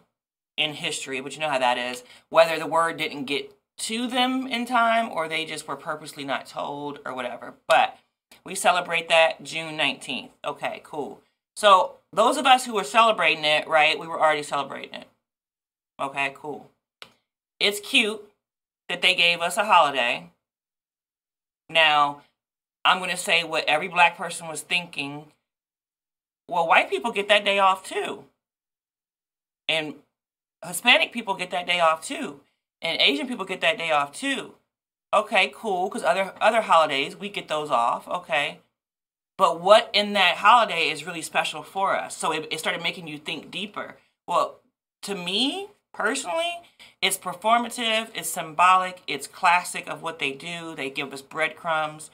in 0.56 0.74
history, 0.74 1.20
but 1.20 1.34
you 1.34 1.40
know 1.40 1.48
how 1.48 1.58
that 1.58 1.78
is, 1.78 2.04
whether 2.28 2.58
the 2.58 2.66
word 2.66 2.96
didn't 2.96 3.24
get 3.24 3.52
to 3.78 4.06
them 4.06 4.46
in 4.46 4.66
time 4.66 5.08
or 5.10 5.28
they 5.28 5.44
just 5.44 5.66
were 5.66 5.76
purposely 5.76 6.24
not 6.24 6.46
told 6.46 6.98
or 7.04 7.14
whatever. 7.14 7.54
But 7.66 7.96
we 8.44 8.54
celebrate 8.54 9.08
that 9.08 9.42
June 9.42 9.78
19th. 9.78 10.30
Okay, 10.44 10.80
cool. 10.84 11.22
So 11.56 11.96
those 12.12 12.36
of 12.36 12.46
us 12.46 12.66
who 12.66 12.74
were 12.74 12.84
celebrating 12.84 13.44
it, 13.44 13.66
right, 13.68 13.98
we 13.98 14.06
were 14.06 14.20
already 14.20 14.42
celebrating 14.42 14.94
it. 14.94 15.08
Okay, 16.00 16.32
cool. 16.34 16.70
It's 17.58 17.80
cute 17.80 18.22
that 18.88 19.02
they 19.02 19.14
gave 19.14 19.40
us 19.40 19.56
a 19.56 19.64
holiday. 19.64 20.30
Now, 21.68 22.22
I'm 22.84 22.98
going 22.98 23.10
to 23.10 23.16
say 23.16 23.44
what 23.44 23.64
every 23.66 23.88
black 23.88 24.16
person 24.16 24.48
was 24.48 24.62
thinking. 24.62 25.26
Well, 26.48 26.66
white 26.66 26.90
people 26.90 27.12
get 27.12 27.28
that 27.28 27.44
day 27.44 27.58
off 27.58 27.84
too. 27.84 28.24
And 29.68 29.94
Hispanic 30.66 31.12
people 31.12 31.34
get 31.34 31.50
that 31.50 31.66
day 31.66 31.80
off 31.80 32.04
too. 32.04 32.40
And 32.82 33.00
Asian 33.00 33.28
people 33.28 33.44
get 33.44 33.60
that 33.60 33.78
day 33.78 33.90
off 33.90 34.12
too. 34.12 34.54
Okay, 35.12 35.52
cool, 35.54 35.88
because 35.88 36.04
other 36.04 36.32
other 36.40 36.62
holidays 36.62 37.16
we 37.16 37.28
get 37.28 37.48
those 37.48 37.70
off. 37.70 38.06
Okay. 38.08 38.60
But 39.36 39.60
what 39.60 39.90
in 39.92 40.12
that 40.12 40.36
holiday 40.36 40.90
is 40.90 41.06
really 41.06 41.22
special 41.22 41.62
for 41.62 41.96
us? 41.96 42.16
So 42.16 42.32
it, 42.32 42.46
it 42.50 42.58
started 42.60 42.82
making 42.82 43.08
you 43.08 43.18
think 43.18 43.50
deeper. 43.50 43.96
Well, 44.26 44.60
to 45.02 45.14
me 45.14 45.68
personally, 45.92 46.60
it's 47.00 47.16
performative, 47.18 48.08
it's 48.14 48.28
symbolic, 48.28 49.02
it's 49.06 49.26
classic 49.26 49.88
of 49.88 50.02
what 50.02 50.18
they 50.18 50.32
do. 50.32 50.74
They 50.74 50.90
give 50.90 51.12
us 51.12 51.22
breadcrumbs. 51.22 52.10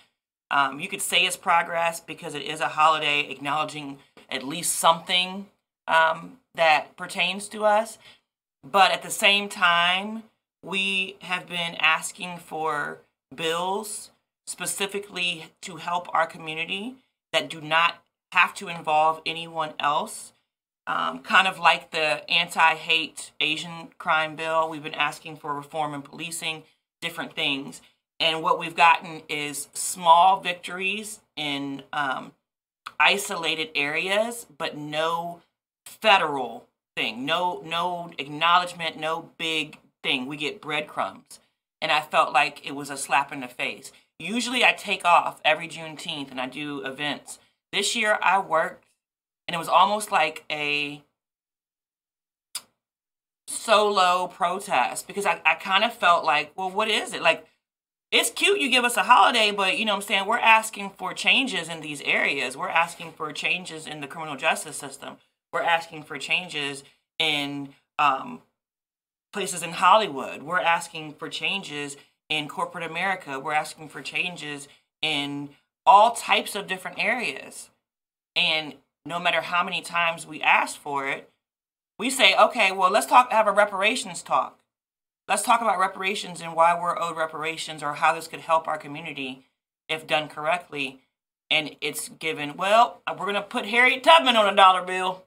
Um, 0.51 0.81
you 0.81 0.89
could 0.89 1.03
say 1.03 1.25
it's 1.25 1.37
progress 1.37 2.01
because 2.01 2.35
it 2.35 2.43
is 2.43 2.61
a 2.61 2.69
holiday 2.69 3.29
acknowledging 3.29 3.99
at 4.31 4.45
least 4.45 4.77
something 4.77 5.47
um, 5.89 6.39
that 6.55 6.97
pertains 6.97 7.49
to 7.49 7.65
us. 7.65 7.99
But 8.65 8.91
at 8.91 9.03
the 9.03 9.11
same 9.11 9.49
time, 9.49 10.25
we 10.63 11.17
have 11.21 11.49
been 11.49 11.77
asking 11.79 12.39
for 12.39 12.99
bills 13.35 14.11
specifically 14.47 15.47
to 15.63 15.77
help 15.77 16.13
our 16.15 16.27
community 16.27 16.97
that 17.33 17.49
do 17.49 17.61
not 17.61 18.03
have 18.33 18.55
to 18.55 18.69
involve 18.69 19.21
anyone 19.27 19.73
else. 19.79 20.33
Um, 20.89 21.21
kind 21.21 21.49
of 21.49 21.59
like 21.59 21.91
the 21.91 22.29
anti 22.31 22.75
hate 22.75 23.33
Asian 23.41 23.89
crime 23.99 24.37
bill, 24.37 24.69
we've 24.69 24.85
been 24.85 24.95
asking 24.95 25.37
for 25.37 25.53
reform 25.55 25.95
in 25.95 26.03
policing, 26.03 26.63
different 27.01 27.35
things. 27.35 27.83
And 28.19 28.43
what 28.43 28.59
we've 28.59 28.77
gotten 28.77 29.23
is 29.29 29.69
small 29.75 30.41
victories 30.41 31.21
in 31.37 31.83
um, 31.93 32.33
isolated 32.99 33.71
areas, 33.75 34.47
but 34.57 34.77
no 34.77 35.43
federal 35.85 36.67
thing, 36.97 37.27
no 37.27 37.63
no 37.65 38.11
acknowledgement, 38.19 38.99
no 38.99 39.31
big 39.39 39.79
thing. 40.03 40.27
We 40.27 40.37
get 40.37 40.63
breadcrumbs, 40.63 41.41
and 41.81 41.93
I 41.93 42.01
felt 42.01 42.33
like 42.33 42.67
it 42.67 42.75
was 42.75 42.91
a 42.91 42.97
slap 42.97 43.33
in 43.33 43.41
the 43.41 43.49
face. 43.49 43.93
Usually, 44.19 44.65
I 44.65 44.73
take 44.73 45.05
off 45.05 45.41
every 45.45 45.69
Juneteenth 45.69 46.31
and 46.31 46.41
I 46.41 46.47
do 46.47 46.85
events. 46.85 47.39
This 47.71 47.95
year, 47.95 48.19
I 48.23 48.39
worked, 48.39 48.87
and 49.47 49.55
it 49.55 49.59
was 49.59 49.69
almost 49.69 50.11
like 50.11 50.45
a 50.51 51.03
solo 53.47 54.27
protest 54.29 55.07
because 55.07 55.27
I, 55.27 55.41
I 55.45 55.55
kind 55.55 55.85
of 55.85 55.93
felt 55.93 56.25
like, 56.25 56.53
well, 56.57 56.71
what 56.71 56.89
is 56.89 57.13
it? 57.13 57.21
Like, 57.21 57.47
it's 58.11 58.31
cute 58.31 58.61
you 58.61 58.71
give 58.71 58.85
us 58.85 58.97
a 58.97 59.03
holiday, 59.03 59.51
but 59.51 59.79
you 59.79 59.85
know 59.85 59.93
what 59.93 60.05
I'm 60.05 60.09
saying? 60.09 60.27
We're 60.27 60.39
asking 60.39 60.91
for 60.97 61.13
changes 61.13 61.69
in 61.69 61.81
these 61.81 62.01
areas. 62.03 62.57
We're 62.57 62.69
asking 62.69 63.13
for 63.13 63.33
changes 63.33 63.87
in 63.87 64.01
the 64.01 64.07
criminal 64.07 64.37
justice 64.37 64.77
system. 64.77 65.17
We're 65.53 65.63
asking 65.63 66.05
for 66.05 66.19
changes 66.19 66.85
in 67.19 67.71
um, 67.99 68.43
places 69.33 69.63
in 69.63 69.73
Hollywood. 69.73 70.43
We're 70.43 70.61
asking 70.61 71.15
for 71.15 71.29
changes 71.29 71.97
in 72.29 72.49
corporate 72.49 72.85
America. 72.85 73.41
We're 73.41 73.53
asking 73.53 73.89
for 73.89 74.03
changes 74.03 74.69
in 75.03 75.51
all 75.85 76.13
types 76.13 76.55
of 76.55 76.67
different 76.67 76.99
areas. 76.99 77.71
And 78.35 78.75
no 79.05 79.19
matter 79.19 79.41
how 79.41 79.65
many 79.65 79.81
times 79.81 80.27
we 80.27 80.43
ask 80.43 80.77
for 80.77 81.09
it, 81.09 81.31
we 81.99 82.11
say, 82.11 82.37
okay, 82.37 82.73
well, 82.73 82.91
let's 82.91 83.07
talk, 83.07 83.33
have 83.33 83.47
a 83.47 83.53
reparations 83.53 84.23
talk. 84.23 84.61
Let's 85.29 85.43
talk 85.43 85.61
about 85.61 85.81
reparations 85.81 86.41
and 86.41 86.55
why 86.55 86.79
we're 86.79 87.01
owed 87.01 87.17
reparations 87.17 87.83
or 87.83 87.95
how 87.95 88.15
this 88.15 88.29
could 88.29 88.41
help 88.41 88.69
our 88.69 88.79
community 88.79 89.45
if 89.89 90.07
done 90.07 90.29
correctly. 90.29 91.01
And 91.51 91.77
it's 91.81 92.09
given, 92.09 92.57
well, 92.57 93.03
we're 93.09 93.27
going 93.27 93.35
to 93.35 93.43
put 93.43 93.67
Harriet 93.67 94.05
Tubman 94.05 94.37
on 94.37 94.53
a 94.53 94.57
dollar 94.57 94.85
bill. 94.85 95.25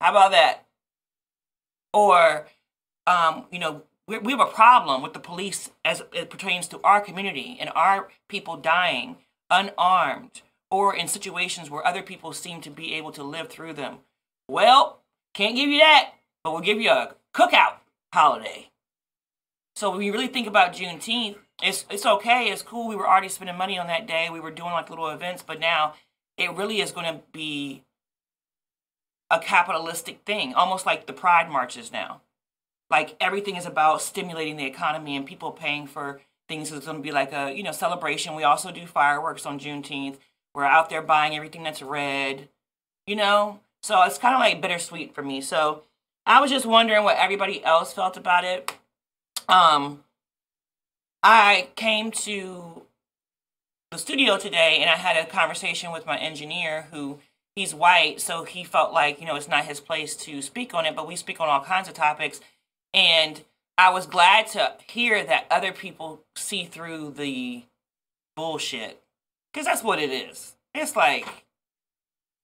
How 0.00 0.10
about 0.10 0.32
that? 0.32 0.66
Or, 1.92 2.48
um, 3.06 3.46
you 3.52 3.60
know, 3.60 3.82
we, 4.08 4.18
we 4.18 4.32
have 4.32 4.40
a 4.40 4.46
problem 4.46 5.02
with 5.02 5.12
the 5.12 5.20
police 5.20 5.70
as 5.84 6.02
it 6.12 6.28
pertains 6.28 6.66
to 6.68 6.80
our 6.82 7.00
community 7.00 7.56
and 7.60 7.70
our 7.76 8.08
people 8.28 8.56
dying 8.56 9.18
unarmed 9.50 10.42
or 10.70 10.96
in 10.96 11.06
situations 11.06 11.70
where 11.70 11.86
other 11.86 12.02
people 12.02 12.32
seem 12.32 12.60
to 12.62 12.70
be 12.70 12.94
able 12.94 13.12
to 13.12 13.22
live 13.22 13.48
through 13.48 13.74
them. 13.74 13.98
Well, 14.48 15.00
can't 15.34 15.54
give 15.54 15.68
you 15.68 15.78
that, 15.78 16.14
but 16.42 16.52
we'll 16.52 16.62
give 16.62 16.80
you 16.80 16.90
a 16.90 17.14
cookout 17.32 17.74
holiday. 18.12 18.71
So 19.74 19.90
when 19.90 20.02
you 20.02 20.12
really 20.12 20.28
think 20.28 20.46
about 20.46 20.74
Juneteenth, 20.74 21.36
it's 21.62 21.84
it's 21.90 22.04
okay, 22.04 22.50
it's 22.50 22.62
cool. 22.62 22.88
We 22.88 22.96
were 22.96 23.08
already 23.08 23.28
spending 23.28 23.56
money 23.56 23.78
on 23.78 23.86
that 23.86 24.06
day. 24.06 24.28
We 24.30 24.40
were 24.40 24.50
doing 24.50 24.72
like 24.72 24.90
little 24.90 25.08
events, 25.08 25.42
but 25.42 25.60
now 25.60 25.94
it 26.36 26.54
really 26.54 26.80
is 26.80 26.92
going 26.92 27.06
to 27.06 27.20
be 27.32 27.82
a 29.30 29.38
capitalistic 29.38 30.20
thing, 30.26 30.54
almost 30.54 30.84
like 30.84 31.06
the 31.06 31.12
pride 31.12 31.48
marches 31.48 31.92
now. 31.92 32.20
Like 32.90 33.16
everything 33.20 33.56
is 33.56 33.64
about 33.64 34.02
stimulating 34.02 34.56
the 34.56 34.66
economy 34.66 35.16
and 35.16 35.24
people 35.24 35.52
paying 35.52 35.86
for 35.86 36.20
things. 36.48 36.70
It's 36.70 36.84
going 36.84 36.98
to 36.98 37.02
be 37.02 37.12
like 37.12 37.32
a 37.32 37.52
you 37.52 37.62
know 37.62 37.72
celebration. 37.72 38.34
We 38.34 38.44
also 38.44 38.70
do 38.70 38.86
fireworks 38.86 39.46
on 39.46 39.58
Juneteenth. 39.58 40.18
We're 40.54 40.64
out 40.64 40.90
there 40.90 41.00
buying 41.00 41.34
everything 41.34 41.62
that's 41.62 41.80
red, 41.80 42.48
you 43.06 43.16
know. 43.16 43.60
So 43.82 44.02
it's 44.02 44.18
kind 44.18 44.34
of 44.34 44.40
like 44.40 44.60
bittersweet 44.60 45.14
for 45.14 45.22
me. 45.22 45.40
So 45.40 45.84
I 46.26 46.40
was 46.40 46.50
just 46.50 46.66
wondering 46.66 47.04
what 47.04 47.16
everybody 47.16 47.64
else 47.64 47.92
felt 47.92 48.16
about 48.16 48.44
it 48.44 48.76
um, 49.48 50.04
I 51.22 51.68
came 51.76 52.10
to 52.10 52.82
the 53.90 53.98
studio 53.98 54.38
today 54.38 54.78
and 54.80 54.90
I 54.90 54.96
had 54.96 55.16
a 55.16 55.28
conversation 55.28 55.92
with 55.92 56.06
my 56.06 56.18
engineer 56.18 56.88
who 56.90 57.18
he's 57.54 57.74
white, 57.74 58.20
so 58.20 58.44
he 58.44 58.64
felt 58.64 58.92
like, 58.92 59.20
you 59.20 59.26
know, 59.26 59.36
it's 59.36 59.48
not 59.48 59.66
his 59.66 59.80
place 59.80 60.16
to 60.16 60.42
speak 60.42 60.74
on 60.74 60.86
it, 60.86 60.96
but 60.96 61.06
we 61.06 61.16
speak 61.16 61.40
on 61.40 61.48
all 61.48 61.62
kinds 61.62 61.88
of 61.88 61.94
topics. 61.94 62.40
And 62.94 63.42
I 63.78 63.90
was 63.90 64.06
glad 64.06 64.46
to 64.48 64.74
hear 64.86 65.24
that 65.24 65.46
other 65.50 65.72
people 65.72 66.22
see 66.34 66.64
through 66.64 67.12
the 67.12 67.64
bullshit. 68.36 69.00
Because 69.52 69.66
that's 69.66 69.82
what 69.82 69.98
it 69.98 70.10
is. 70.10 70.54
It's 70.74 70.96
like, 70.96 71.44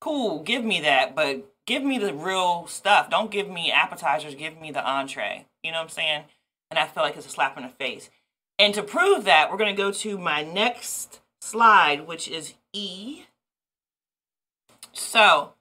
cool, 0.00 0.42
give 0.42 0.64
me 0.64 0.80
that, 0.82 1.14
but 1.14 1.50
give 1.66 1.82
me 1.82 1.98
the 1.98 2.12
real 2.12 2.66
stuff. 2.66 3.08
Don't 3.08 3.30
give 3.30 3.48
me 3.48 3.72
appetizers, 3.72 4.34
give 4.34 4.60
me 4.60 4.70
the 4.70 4.86
entree. 4.86 5.46
You 5.62 5.72
know 5.72 5.78
what 5.78 5.84
I'm 5.84 5.88
saying? 5.88 6.24
And 6.70 6.78
I 6.78 6.86
feel 6.86 7.02
like 7.02 7.16
it's 7.16 7.26
a 7.26 7.30
slap 7.30 7.56
in 7.56 7.62
the 7.62 7.68
face. 7.68 8.10
And 8.58 8.74
to 8.74 8.82
prove 8.82 9.24
that, 9.24 9.50
we're 9.50 9.58
going 9.58 9.74
to 9.74 9.82
go 9.82 9.92
to 9.92 10.18
my 10.18 10.42
next 10.42 11.20
slide, 11.40 12.06
which 12.06 12.28
is 12.28 12.54
E. 12.72 13.22
So, 14.92 15.52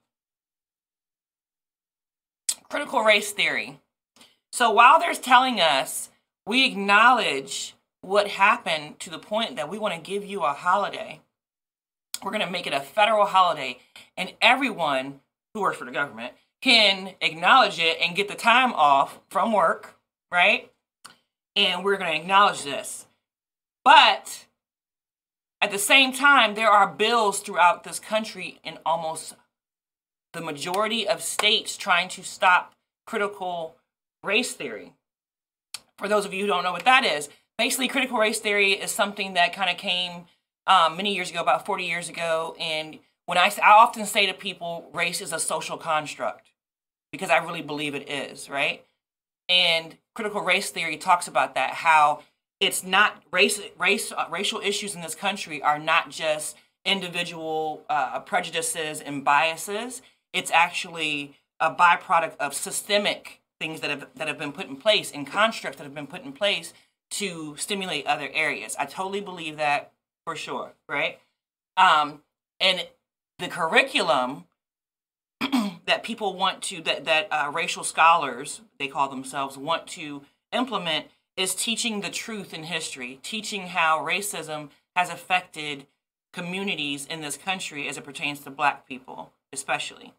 critical 2.68 3.02
race 3.02 3.32
theory. 3.32 3.80
So 4.52 4.70
while 4.70 4.98
there's 4.98 5.18
telling 5.18 5.60
us 5.60 6.10
we 6.46 6.66
acknowledge 6.66 7.74
what 8.00 8.28
happened 8.28 8.98
to 9.00 9.10
the 9.10 9.18
point 9.18 9.56
that 9.56 9.68
we 9.68 9.78
want 9.78 9.94
to 9.94 10.00
give 10.00 10.24
you 10.24 10.42
a 10.42 10.52
holiday, 10.52 11.20
we're 12.22 12.32
going 12.32 12.44
to 12.44 12.50
make 12.50 12.66
it 12.66 12.72
a 12.72 12.80
federal 12.80 13.26
holiday, 13.26 13.78
and 14.16 14.32
everyone 14.42 15.20
who 15.54 15.60
works 15.60 15.76
for 15.76 15.84
the 15.84 15.90
government 15.92 16.32
can 16.60 17.14
acknowledge 17.20 17.78
it 17.78 17.98
and 18.00 18.16
get 18.16 18.28
the 18.28 18.34
time 18.34 18.72
off 18.72 19.20
from 19.30 19.52
work, 19.52 19.96
right? 20.32 20.72
And 21.58 21.84
we're 21.84 21.96
going 21.96 22.12
to 22.12 22.16
acknowledge 22.16 22.62
this. 22.62 23.06
But 23.84 24.46
at 25.60 25.72
the 25.72 25.78
same 25.78 26.12
time, 26.12 26.54
there 26.54 26.70
are 26.70 26.86
bills 26.86 27.40
throughout 27.40 27.82
this 27.82 27.98
country 27.98 28.60
in 28.62 28.78
almost 28.86 29.34
the 30.32 30.40
majority 30.40 31.08
of 31.08 31.20
states 31.20 31.76
trying 31.76 32.08
to 32.10 32.22
stop 32.22 32.74
critical 33.06 33.74
race 34.22 34.52
theory. 34.52 34.94
For 35.98 36.06
those 36.06 36.24
of 36.24 36.32
you 36.32 36.42
who 36.42 36.46
don't 36.46 36.62
know 36.62 36.72
what 36.72 36.84
that 36.84 37.04
is, 37.04 37.28
basically, 37.56 37.88
critical 37.88 38.18
race 38.18 38.38
theory 38.38 38.74
is 38.74 38.92
something 38.92 39.34
that 39.34 39.52
kind 39.52 39.68
of 39.68 39.76
came 39.76 40.26
um, 40.68 40.96
many 40.96 41.12
years 41.12 41.30
ago, 41.30 41.40
about 41.40 41.66
40 41.66 41.82
years 41.82 42.08
ago. 42.08 42.54
And 42.60 43.00
when 43.26 43.36
I, 43.36 43.52
I 43.60 43.72
often 43.72 44.06
say 44.06 44.26
to 44.26 44.34
people, 44.34 44.88
race 44.94 45.20
is 45.20 45.32
a 45.32 45.40
social 45.40 45.76
construct 45.76 46.52
because 47.10 47.30
I 47.30 47.38
really 47.38 47.62
believe 47.62 47.96
it 47.96 48.08
is, 48.08 48.48
right? 48.48 48.84
And 49.48 49.96
critical 50.14 50.42
race 50.42 50.70
theory 50.70 50.96
talks 50.96 51.28
about 51.28 51.54
that 51.54 51.70
how 51.70 52.22
it's 52.60 52.82
not 52.82 53.22
race 53.30 53.60
race 53.78 54.12
uh, 54.12 54.26
racial 54.30 54.60
issues 54.60 54.94
in 54.94 55.00
this 55.00 55.14
country 55.14 55.62
are 55.62 55.78
not 55.78 56.10
just 56.10 56.56
individual 56.84 57.84
uh, 57.88 58.20
prejudices 58.20 59.00
and 59.00 59.24
biases. 59.24 60.02
It's 60.32 60.50
actually 60.50 61.36
a 61.60 61.72
byproduct 61.72 62.36
of 62.38 62.54
systemic 62.54 63.40
things 63.60 63.80
that 63.80 63.90
have 63.90 64.06
that 64.16 64.28
have 64.28 64.38
been 64.38 64.52
put 64.52 64.66
in 64.66 64.76
place 64.76 65.10
and 65.10 65.26
constructs 65.26 65.78
that 65.78 65.84
have 65.84 65.94
been 65.94 66.06
put 66.06 66.24
in 66.24 66.32
place 66.32 66.74
to 67.10 67.56
stimulate 67.56 68.06
other 68.06 68.28
areas. 68.32 68.76
I 68.78 68.84
totally 68.84 69.20
believe 69.20 69.56
that 69.56 69.92
for 70.24 70.36
sure 70.36 70.72
right? 70.88 71.18
Um, 71.76 72.22
and 72.60 72.86
the 73.38 73.48
curriculum 73.48 74.44
that 75.88 76.02
people 76.02 76.36
want 76.36 76.62
to 76.62 76.82
that 76.82 77.04
that 77.06 77.28
uh, 77.30 77.50
racial 77.52 77.82
scholars 77.82 78.60
they 78.78 78.88
call 78.88 79.08
themselves 79.08 79.58
want 79.58 79.86
to 79.86 80.22
implement 80.52 81.06
is 81.36 81.54
teaching 81.54 82.00
the 82.00 82.10
truth 82.10 82.52
in 82.52 82.64
history, 82.64 83.20
teaching 83.22 83.68
how 83.68 84.04
racism 84.04 84.70
has 84.96 85.08
affected 85.08 85.86
communities 86.32 87.06
in 87.06 87.20
this 87.20 87.36
country 87.36 87.88
as 87.88 87.96
it 87.96 88.04
pertains 88.04 88.40
to 88.40 88.50
black 88.50 88.86
people, 88.88 89.30
especially. 89.52 90.12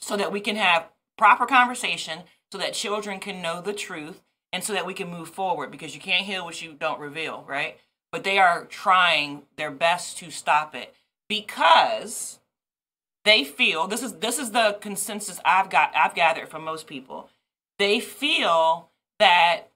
So 0.00 0.16
that 0.16 0.32
we 0.32 0.40
can 0.40 0.56
have 0.56 0.88
proper 1.18 1.44
conversation, 1.44 2.20
so 2.50 2.58
that 2.58 2.72
children 2.72 3.20
can 3.20 3.42
know 3.42 3.60
the 3.60 3.74
truth, 3.74 4.22
and 4.52 4.64
so 4.64 4.72
that 4.72 4.86
we 4.86 4.94
can 4.94 5.10
move 5.10 5.28
forward 5.28 5.70
because 5.70 5.94
you 5.94 6.00
can't 6.00 6.24
heal 6.24 6.44
what 6.44 6.62
you 6.62 6.72
don't 6.72 6.98
reveal, 6.98 7.44
right? 7.46 7.78
But 8.10 8.24
they 8.24 8.38
are 8.38 8.64
trying 8.64 9.42
their 9.56 9.70
best 9.70 10.18
to 10.18 10.30
stop 10.30 10.74
it 10.74 10.94
because 11.28 12.38
they 13.24 13.44
feel 13.44 13.86
this 13.86 14.02
is 14.02 14.14
this 14.14 14.38
is 14.38 14.50
the 14.50 14.78
consensus 14.80 15.40
I've 15.44 15.70
got 15.70 15.92
I've 15.94 16.14
gathered 16.14 16.48
from 16.48 16.64
most 16.64 16.86
people. 16.86 17.28
They 17.78 18.00
feel 18.00 18.90
that 19.18 19.68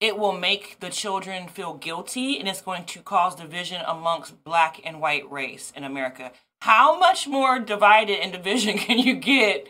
it 0.00 0.18
will 0.18 0.32
make 0.32 0.78
the 0.80 0.90
children 0.90 1.48
feel 1.48 1.74
guilty 1.74 2.38
and 2.38 2.48
it's 2.48 2.60
going 2.60 2.84
to 2.84 3.00
cause 3.00 3.34
division 3.34 3.82
amongst 3.86 4.44
black 4.44 4.80
and 4.84 5.00
white 5.00 5.30
race 5.30 5.72
in 5.74 5.84
America. 5.84 6.32
How 6.60 6.98
much 6.98 7.26
more 7.26 7.58
divided 7.58 8.20
and 8.20 8.32
division 8.32 8.78
can 8.78 8.98
you 8.98 9.14
get 9.14 9.68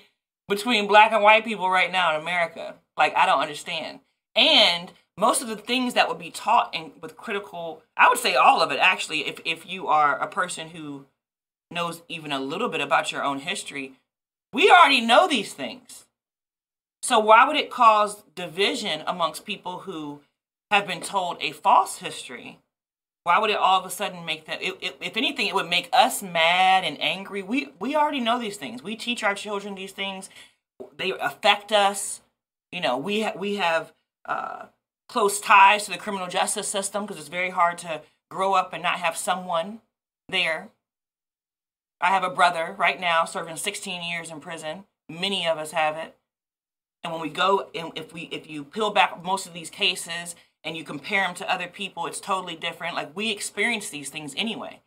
between 0.48 0.86
black 0.86 1.12
and 1.12 1.22
white 1.22 1.44
people 1.44 1.70
right 1.70 1.92
now 1.92 2.14
in 2.14 2.20
America? 2.20 2.74
Like 2.96 3.14
I 3.16 3.26
don't 3.26 3.40
understand. 3.40 4.00
And 4.34 4.92
most 5.18 5.40
of 5.40 5.48
the 5.48 5.56
things 5.56 5.94
that 5.94 6.08
would 6.08 6.18
be 6.18 6.30
taught 6.30 6.74
in 6.74 6.92
with 7.00 7.16
critical, 7.16 7.82
I 7.96 8.08
would 8.08 8.18
say 8.18 8.34
all 8.34 8.60
of 8.60 8.70
it 8.70 8.78
actually, 8.78 9.26
if 9.26 9.40
if 9.44 9.66
you 9.66 9.88
are 9.88 10.18
a 10.18 10.26
person 10.26 10.70
who 10.70 11.06
knows 11.70 12.02
even 12.08 12.32
a 12.32 12.40
little 12.40 12.68
bit 12.68 12.80
about 12.80 13.12
your 13.12 13.24
own 13.24 13.40
history, 13.40 13.94
we 14.52 14.70
already 14.70 15.00
know 15.00 15.28
these 15.28 15.52
things. 15.54 16.06
So 17.02 17.18
why 17.18 17.46
would 17.46 17.56
it 17.56 17.70
cause 17.70 18.24
division 18.34 19.02
amongst 19.06 19.46
people 19.46 19.80
who 19.80 20.20
have 20.70 20.86
been 20.86 21.00
told 21.00 21.38
a 21.40 21.52
false 21.52 21.98
history 21.98 22.58
Why 23.24 23.38
would 23.38 23.50
it 23.50 23.56
all 23.56 23.80
of 23.80 23.86
a 23.86 23.90
sudden 23.90 24.24
make 24.24 24.46
that? 24.46 24.62
It, 24.62 24.76
it, 24.80 24.96
if 25.00 25.16
anything, 25.16 25.46
it 25.48 25.54
would 25.54 25.68
make 25.70 25.90
us 25.92 26.22
mad 26.22 26.84
and 26.84 27.00
angry. 27.00 27.42
We 27.42 27.70
we 27.80 27.96
already 27.96 28.20
know 28.20 28.38
these 28.38 28.56
things. 28.56 28.82
We 28.82 28.96
teach 28.96 29.24
our 29.24 29.34
children 29.34 29.76
these 29.76 29.92
things. 29.92 30.30
They 30.96 31.12
affect 31.12 31.72
us. 31.72 32.22
You 32.72 32.82
know, 32.82 32.98
we 32.98 33.22
ha- 33.22 33.34
we 33.36 33.56
have 33.56 33.92
uh, 34.26 34.66
close 35.08 35.40
ties 35.40 35.86
to 35.86 35.92
the 35.92 35.98
criminal 35.98 36.28
justice 36.28 36.68
system 36.68 37.04
because 37.06 37.18
it's 37.20 37.28
very 37.28 37.50
hard 37.50 37.78
to 37.78 38.02
grow 38.30 38.54
up 38.54 38.72
and 38.74 38.82
not 38.82 39.00
have 39.00 39.16
someone 39.16 39.80
there. 40.28 40.70
I 42.00 42.08
have 42.08 42.24
a 42.24 42.30
brother 42.30 42.74
right 42.78 43.00
now 43.00 43.24
serving 43.24 43.56
16 43.56 44.02
years 44.02 44.30
in 44.30 44.40
prison. 44.40 44.84
Many 45.08 45.46
of 45.46 45.58
us 45.58 45.72
have 45.72 45.96
it. 45.96 46.16
And 47.02 47.12
when 47.12 47.22
we 47.22 47.28
go 47.28 47.70
and 47.74 47.92
if 47.94 48.12
we 48.12 48.22
if 48.32 48.50
you 48.50 48.64
peel 48.64 48.90
back 48.90 49.22
most 49.22 49.46
of 49.46 49.54
these 49.54 49.70
cases 49.70 50.34
and 50.64 50.76
you 50.76 50.82
compare 50.82 51.24
them 51.24 51.34
to 51.36 51.50
other 51.50 51.68
people, 51.68 52.06
it's 52.06 52.20
totally 52.20 52.56
different. 52.56 52.96
Like 52.96 53.16
we 53.16 53.30
experience 53.30 53.88
these 53.88 54.10
things 54.10 54.34
anyway. 54.36 54.80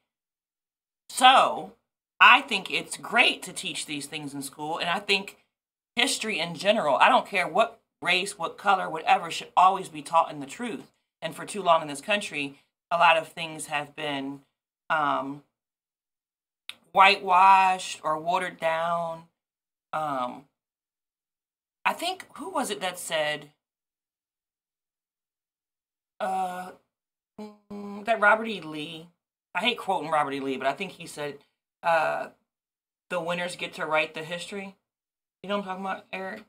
So, 1.10 1.74
I 2.20 2.42
think 2.42 2.70
it's 2.70 2.98
great 2.98 3.42
to 3.44 3.54
teach 3.54 3.86
these 3.86 4.06
things 4.06 4.34
in 4.34 4.42
school 4.42 4.78
and 4.78 4.90
I 4.90 5.00
think 5.00 5.38
history 5.96 6.40
in 6.40 6.56
general, 6.56 6.98
I 6.98 7.10
don't 7.10 7.26
care 7.26 7.48
what 7.48 7.80
race, 8.02 8.38
what 8.38 8.58
color, 8.58 8.90
whatever 8.90 9.32
should 9.32 9.52
always 9.56 9.90
be 9.90 10.02
taught 10.02 10.32
in 10.32 10.40
the 10.40 10.46
truth. 10.46 10.92
And 11.22 11.36
for 11.36 11.46
too 11.46 11.62
long 11.62 11.82
in 11.82 11.88
this 11.88 12.02
country, 12.02 12.60
a 12.92 12.98
lot 12.98 13.18
of 13.18 13.28
things 13.28 13.68
have 13.68 13.96
been 13.96 14.42
um, 14.90 15.44
whitewashed 16.92 18.02
or 18.04 18.18
watered 18.20 18.60
down. 18.60 19.24
Um, 19.94 20.46
I 21.86 21.94
think 21.94 22.26
who 22.38 22.50
was 22.50 22.70
it 22.70 22.82
that 22.82 23.00
said 23.00 23.52
uh, 26.20 26.72
mm, 27.40 28.06
that 28.06 28.20
Robert 28.20 28.48
E. 28.48 28.62
Lee. 28.62 29.08
I 29.56 29.60
hate 29.62 29.78
quoting 29.78 30.12
Robert 30.12 30.34
E. 30.34 30.40
Lee, 30.40 30.58
but 30.58 30.68
I 30.68 30.74
think 30.74 30.94
he 30.94 31.08
said 31.08 31.40
uh, 31.84 32.28
the 33.10 33.20
winners 33.22 33.56
get 33.56 33.74
to 33.76 33.86
write 33.86 34.14
the 34.14 34.24
history. 34.24 34.76
You 35.44 35.50
know 35.50 35.58
what 35.58 35.68
I'm 35.68 35.68
talking 35.70 35.86
about, 35.86 36.06
Eric? 36.14 36.44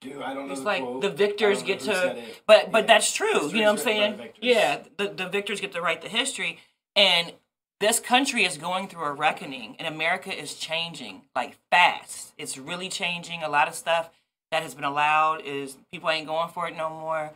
Dude, 0.00 0.22
I 0.22 0.34
don't 0.34 0.46
know. 0.48 0.52
It's 0.52 0.60
the 0.60 0.66
like 0.66 0.82
quote. 0.82 1.00
the 1.02 1.10
victors 1.10 1.62
get 1.62 1.84
know 1.86 1.92
who 1.92 2.00
said 2.00 2.16
to, 2.16 2.22
but 2.46 2.70
but 2.72 2.82
Yeah. 2.82 2.86
that's 2.86 3.12
true. 3.12 3.48
You 3.48 3.62
know 3.62 3.64
what 3.64 3.68
I'm 3.70 3.76
is 3.78 3.86
written 3.86 4.12
by 4.18 4.18
saying? 4.18 4.32
Yeah, 4.40 4.82
the 4.98 5.08
the 5.08 5.28
victors 5.28 5.60
get 5.60 5.72
to 5.72 5.80
write 5.82 6.02
the 6.02 6.08
history, 6.08 6.60
and 6.96 7.32
this 7.80 8.00
country 8.00 8.44
is 8.44 8.56
going 8.56 8.88
through 8.88 9.04
a 9.04 9.12
reckoning, 9.12 9.76
and 9.78 9.92
America 9.92 10.36
is 10.36 10.54
changing 10.54 11.22
like 11.34 11.56
fast. 11.70 12.32
It's 12.38 12.56
really 12.56 12.88
changing. 12.88 13.42
A 13.42 13.48
lot 13.48 13.68
of 13.68 13.74
stuff 13.74 14.10
that 14.50 14.62
has 14.62 14.74
been 14.74 14.84
allowed 14.84 15.42
is 15.44 15.76
people 15.92 16.10
ain't 16.10 16.26
going 16.26 16.48
for 16.50 16.68
it 16.68 16.76
no 16.76 16.88
more. 16.88 17.32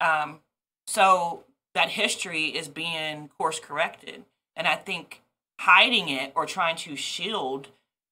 Um, 0.00 0.40
so 0.86 1.44
that 1.74 1.90
history 1.90 2.46
is 2.46 2.68
being 2.68 3.28
course 3.38 3.60
corrected, 3.60 4.24
and 4.56 4.66
I 4.66 4.76
think 4.76 5.22
hiding 5.60 6.08
it 6.08 6.32
or 6.34 6.46
trying 6.46 6.76
to 6.76 6.96
shield 6.96 7.68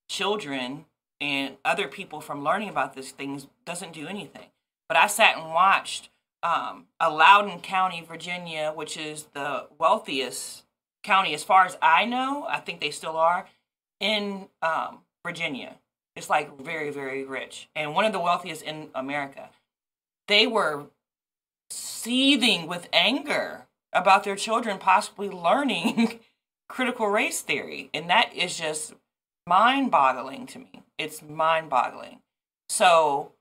children 0.09 0.85
and 1.21 1.57
other 1.65 1.89
people 1.89 2.21
from 2.21 2.45
learning 2.45 2.69
about 2.69 2.95
these 2.95 3.11
things 3.11 3.47
doesn't 3.65 3.93
do 3.93 4.07
anything. 4.07 4.49
But 4.89 4.97
I 4.97 5.07
sat 5.07 5.37
and 5.37 5.53
watched 5.53 6.11
um, 6.43 6.87
a 7.01 7.11
Loudoun 7.11 7.61
County, 7.61 8.03
Virginia, 8.07 8.73
which 8.75 8.97
is 8.97 9.25
the 9.35 9.67
wealthiest 9.79 10.65
county 11.03 11.35
as 11.35 11.45
far 11.45 11.65
as 11.65 11.77
I 11.81 12.05
know. 12.05 12.47
I 12.49 12.61
think 12.61 12.81
they 12.81 12.91
still 12.91 13.17
are 13.17 13.47
in 14.01 14.49
um, 14.63 15.01
Virginia. 15.25 15.77
It's 16.17 16.31
like 16.31 16.61
very, 16.61 16.91
very 16.91 17.25
rich 17.25 17.69
and 17.77 17.95
one 17.95 18.05
of 18.05 18.13
the 18.13 18.21
wealthiest 18.21 18.63
in 18.63 18.89
America. 18.95 19.51
They 20.27 20.47
were 20.47 20.87
seething 21.71 22.67
with 22.67 22.89
anger 22.93 23.67
about 23.93 24.25
their 24.25 24.37
children 24.37 24.79
possibly 24.79 25.29
learning 25.29 26.21
critical 26.69 27.09
race 27.09 27.41
theory. 27.41 27.91
And 27.95 28.11
that 28.11 28.35
is 28.35 28.59
just 28.59 28.95
mind 29.47 29.91
boggling 29.91 30.47
to 30.47 30.59
me. 30.59 30.83
It's 30.99 31.23
mind 31.23 31.71
boggling. 31.71 32.21
So, 32.69 33.33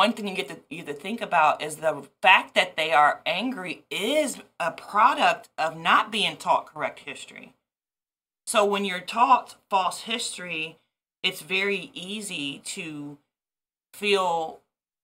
one 0.00 0.14
thing 0.14 0.26
you 0.26 0.34
get 0.34 0.48
to 0.48 0.56
either 0.70 0.94
think 0.94 1.20
about 1.20 1.60
is 1.60 1.76
the 1.76 2.08
fact 2.22 2.54
that 2.54 2.74
they 2.74 2.90
are 2.90 3.20
angry 3.26 3.84
is 3.90 4.38
a 4.58 4.70
product 4.70 5.50
of 5.58 5.76
not 5.76 6.10
being 6.10 6.38
taught 6.38 6.64
correct 6.64 7.00
history. 7.00 7.52
So, 8.46 8.64
when 8.64 8.86
you're 8.86 9.00
taught 9.00 9.56
false 9.68 10.04
history, 10.04 10.78
it's 11.22 11.42
very 11.42 11.90
easy 11.92 12.62
to 12.64 13.18
feel 13.92 14.60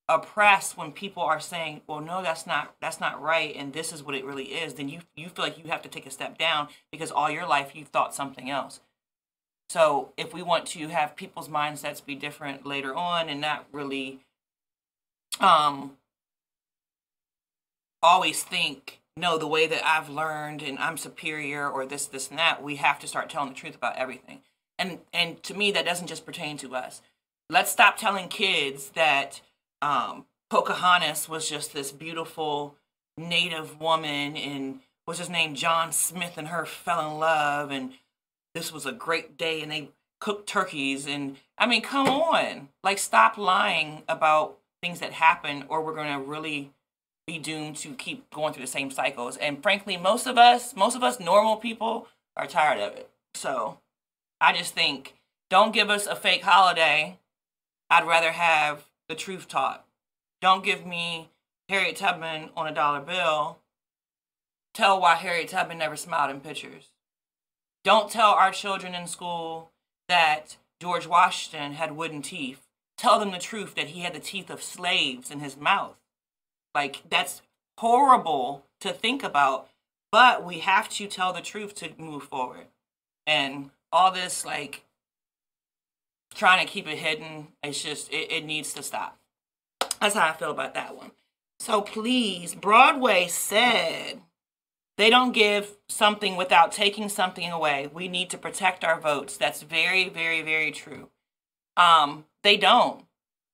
oppressed 0.09 0.79
when 0.79 0.93
people 0.93 1.23
are 1.23 1.41
saying 1.41 1.81
well 1.89 1.99
no 2.01 2.23
that's 2.23 2.47
not 2.47 2.77
that's 2.81 3.01
not 3.01 3.21
right 3.21 3.57
and 3.57 3.73
this 3.73 3.93
is 3.93 4.05
what 4.05 4.15
it 4.15 4.25
really 4.25 4.45
is 4.45 4.75
then 4.75 4.89
you 4.89 5.01
you 5.17 5.29
feel 5.29 5.45
like 5.45 5.59
you 5.59 5.65
have 5.65 5.83
to 5.83 5.89
take 5.89 6.07
a 6.07 6.13
step 6.13 6.39
down 6.39 6.69
because 6.93 7.11
all 7.11 7.29
your 7.29 7.45
life 7.45 7.75
you've 7.75 7.89
thought 7.89 8.15
something 8.15 8.49
else 8.49 8.79
so 9.69 10.13
if 10.17 10.33
we 10.33 10.43
want 10.43 10.65
to 10.65 10.87
have 10.87 11.17
people's 11.17 11.49
mindsets 11.49 12.07
be 12.07 12.15
different 12.15 12.65
later 12.65 12.95
on 12.95 13.29
and 13.29 13.41
not 13.41 13.67
really 13.73 14.21
um 15.41 15.93
always 18.03 18.43
think 18.43 19.01
no 19.17 19.37
the 19.39 19.47
way 19.47 19.67
that 19.67 19.85
i've 19.85 20.09
learned 20.09 20.63
and 20.63 20.79
i'm 20.79 20.97
superior 20.97 21.69
or 21.69 21.85
this 21.87 22.07
this 22.07 22.31
and 22.31 22.39
that 22.39 22.63
we 22.63 22.77
have 22.77 22.99
to 22.99 23.07
start 23.07 23.29
telling 23.31 23.49
the 23.49 23.55
truth 23.55 23.75
about 23.75 23.97
everything. 23.97 24.41
And 24.79 24.99
and 25.13 25.43
to 25.45 25.55
me 25.55 25.73
that 25.73 25.85
doesn't 25.85 26.07
just 26.07 26.27
pertain 26.27 26.57
to 26.59 26.75
us. 26.75 27.03
Let's 27.49 27.71
stop 27.71 27.97
telling 27.97 28.29
kids 28.29 28.91
that 28.91 29.41
um, 29.81 30.27
Pocahontas 30.51 31.29
was 31.29 31.49
just 31.49 31.73
this 31.73 31.93
beautiful 31.93 32.77
native 33.17 33.81
woman, 33.81 34.37
and 34.37 34.81
was 35.07 35.19
his 35.19 35.31
name, 35.31 35.55
John 35.55 35.93
Smith, 35.93 36.37
and 36.37 36.49
her 36.49 36.67
fell 36.67 37.09
in 37.09 37.19
love, 37.19 37.71
and 37.71 37.93
this 38.55 38.73
was 38.73 38.85
a 38.85 38.93
great 38.93 39.39
day, 39.39 39.63
and 39.63 39.71
they 39.71 39.91
cooked 40.21 40.49
turkeys, 40.49 41.07
and 41.07 41.37
I 41.57 41.67
mean, 41.67 41.83
come 41.83 42.09
on, 42.09 42.69
like 42.83 42.99
stop 42.99 43.39
lying 43.39 44.03
about 44.09 44.59
things 44.87 45.01
that 45.01 45.13
happen, 45.13 45.65
or 45.69 45.83
we're 45.83 45.97
gonna 45.97 46.21
really 46.21 46.71
be 47.27 47.39
doomed 47.39 47.77
to 47.77 47.93
keep 47.95 48.31
going 48.31 48.53
through 48.53 48.63
the 48.63 48.71
same 48.71 48.91
cycles. 48.91 49.37
And 49.37 49.61
frankly, 49.61 49.97
most 49.97 50.29
of 50.29 50.39
us, 50.39 50.77
most 50.77 50.95
of 50.95 51.03
us 51.03 51.19
normal 51.19 51.57
people, 51.57 52.07
are 52.37 52.47
tired 52.47 52.81
of 52.81 52.97
it. 52.97 53.11
So, 53.35 53.81
I 54.41 54.53
just 54.53 54.75
think, 54.75 55.17
don't 55.51 55.75
give 55.75 55.91
us 55.91 56.07
a 56.07 56.15
fake 56.15 56.45
holiday. 56.45 57.19
I'd 57.91 58.07
rather 58.07 58.31
have 58.31 58.85
the 59.09 59.17
truth 59.17 59.49
taught. 59.49 59.85
Don't 60.41 60.65
give 60.65 60.87
me 60.87 61.31
Harriet 61.69 61.97
Tubman 61.97 62.51
on 62.57 62.69
a 62.69 62.75
dollar 62.75 63.01
bill. 63.01 63.59
Tell 64.73 65.01
why 65.01 65.17
Harriet 65.17 65.49
Tubman 65.49 65.79
never 65.79 65.97
smiled 65.97 66.31
in 66.31 66.41
pictures. 66.41 66.91
Don't 67.83 68.11
tell 68.11 68.31
our 68.31 68.53
children 68.53 68.95
in 68.95 69.09
school 69.09 69.73
that 70.09 70.59
George 70.81 71.09
Washington 71.09 71.73
had 71.73 71.97
wooden 71.97 72.23
teeth. 72.23 72.66
Tell 72.97 73.19
them 73.19 73.33
the 73.33 73.39
truth 73.39 73.75
that 73.75 73.89
he 73.89 74.01
had 74.01 74.15
the 74.15 74.21
teeth 74.21 74.51
of 74.51 74.63
slaves 74.63 75.31
in 75.31 75.41
his 75.41 75.57
mouth. 75.57 75.97
Like, 76.75 77.03
that's 77.09 77.43
horrible 77.79 78.65
to 78.81 78.93
think 78.93 79.23
about, 79.23 79.69
but 80.11 80.45
we 80.45 80.59
have 80.61 80.89
to 80.91 81.07
tell 81.07 81.33
the 81.33 81.41
truth 81.41 81.75
to 81.77 81.91
move 81.99 82.25
forward. 82.25 82.67
And 83.27 83.71
all 83.93 84.13
this, 84.13 84.45
like, 84.45 84.85
trying 86.35 86.67
to 86.67 86.73
keep 86.73 86.87
it 86.87 86.99
hidden, 86.99 87.49
it's 87.63 87.83
just, 87.83 88.11
it, 88.13 88.33
it 88.33 88.45
needs 88.45 88.73
to 88.75 88.83
stop. 88.83 89.19
That's 90.01 90.15
how 90.15 90.29
I 90.29 90.33
feel 90.33 90.51
about 90.51 90.75
that 90.75 90.97
one. 90.97 91.13
So 91.59 91.81
please, 91.81 92.55
Broadway 92.55 93.27
said 93.29 94.21
they 94.99 95.11
don't 95.11 95.33
give 95.33 95.77
something 95.89 96.37
without 96.37 96.73
taking 96.73 97.09
something 97.09 97.51
away. 97.51 97.89
We 97.93 98.09
need 98.09 98.31
to 98.31 98.39
protect 98.39 98.85
our 98.85 99.01
votes. 99.01 99.37
That's 99.37 99.63
very, 99.63 100.09
very, 100.09 100.43
very 100.43 100.71
true. 100.71 101.09
Um, 101.77 102.25
they 102.43 102.57
don't. 102.57 103.05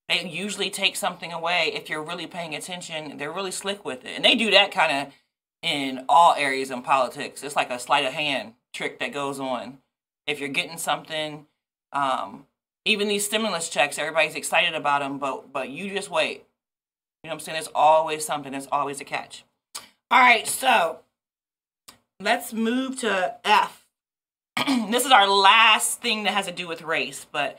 They 0.09 0.29
usually 0.29 0.71
take 0.71 0.97
something 0.97 1.33
away 1.33 1.73
if 1.75 1.89
you're 1.89 2.03
really 2.03 2.27
paying 2.27 2.55
attention. 2.55 3.17
They're 3.17 3.33
really 3.33 3.51
slick 3.51 3.85
with 3.85 4.05
it. 4.05 4.13
And 4.17 4.25
they 4.25 4.35
do 4.35 4.51
that 4.51 4.73
kind 4.73 5.07
of 5.09 5.15
in 5.63 6.05
all 6.09 6.35
areas 6.35 6.71
in 6.71 6.83
politics. 6.83 7.43
It's 7.43 7.57
like 7.57 7.71
a 7.71 7.79
sleight 7.79 8.05
of 8.05 8.13
hand 8.13 8.55
trick 8.75 8.99
that 8.99 9.13
goes 9.13 9.39
on. 9.41 9.79
If 10.27 10.41
you're 10.41 10.49
getting 10.49 10.79
something, 10.79 11.47
um, 11.93 12.47
even 12.85 13.09
these 13.09 13.25
stimulus 13.25 13.69
checks, 13.69 13.99
everybody's 13.99 14.35
excited 14.35 14.75
about 14.75 15.01
them, 15.01 15.19
but 15.19 15.53
but 15.53 15.69
you 15.69 15.91
just 15.95 16.11
wait. 16.11 16.45
You 17.23 17.29
know 17.29 17.31
what 17.31 17.33
I'm 17.35 17.41
saying? 17.41 17.55
There's 17.55 17.69
always 17.75 18.25
something. 18.25 18.53
There's 18.53 18.69
always 18.73 19.01
a 19.01 19.05
catch. 19.05 19.45
All 20.11 20.21
right, 20.21 20.47
so 20.47 20.99
let's 22.21 22.53
move 22.53 22.99
to 23.01 23.37
F. 23.45 23.87
this 24.91 25.07
is 25.07 25.13
our 25.13 25.29
last 25.29 26.01
thing 26.03 26.25
that 26.25 26.35
has 26.35 26.47
to 26.47 26.53
do 26.53 26.67
with 26.69 26.83
race, 26.83 27.27
but 27.31 27.59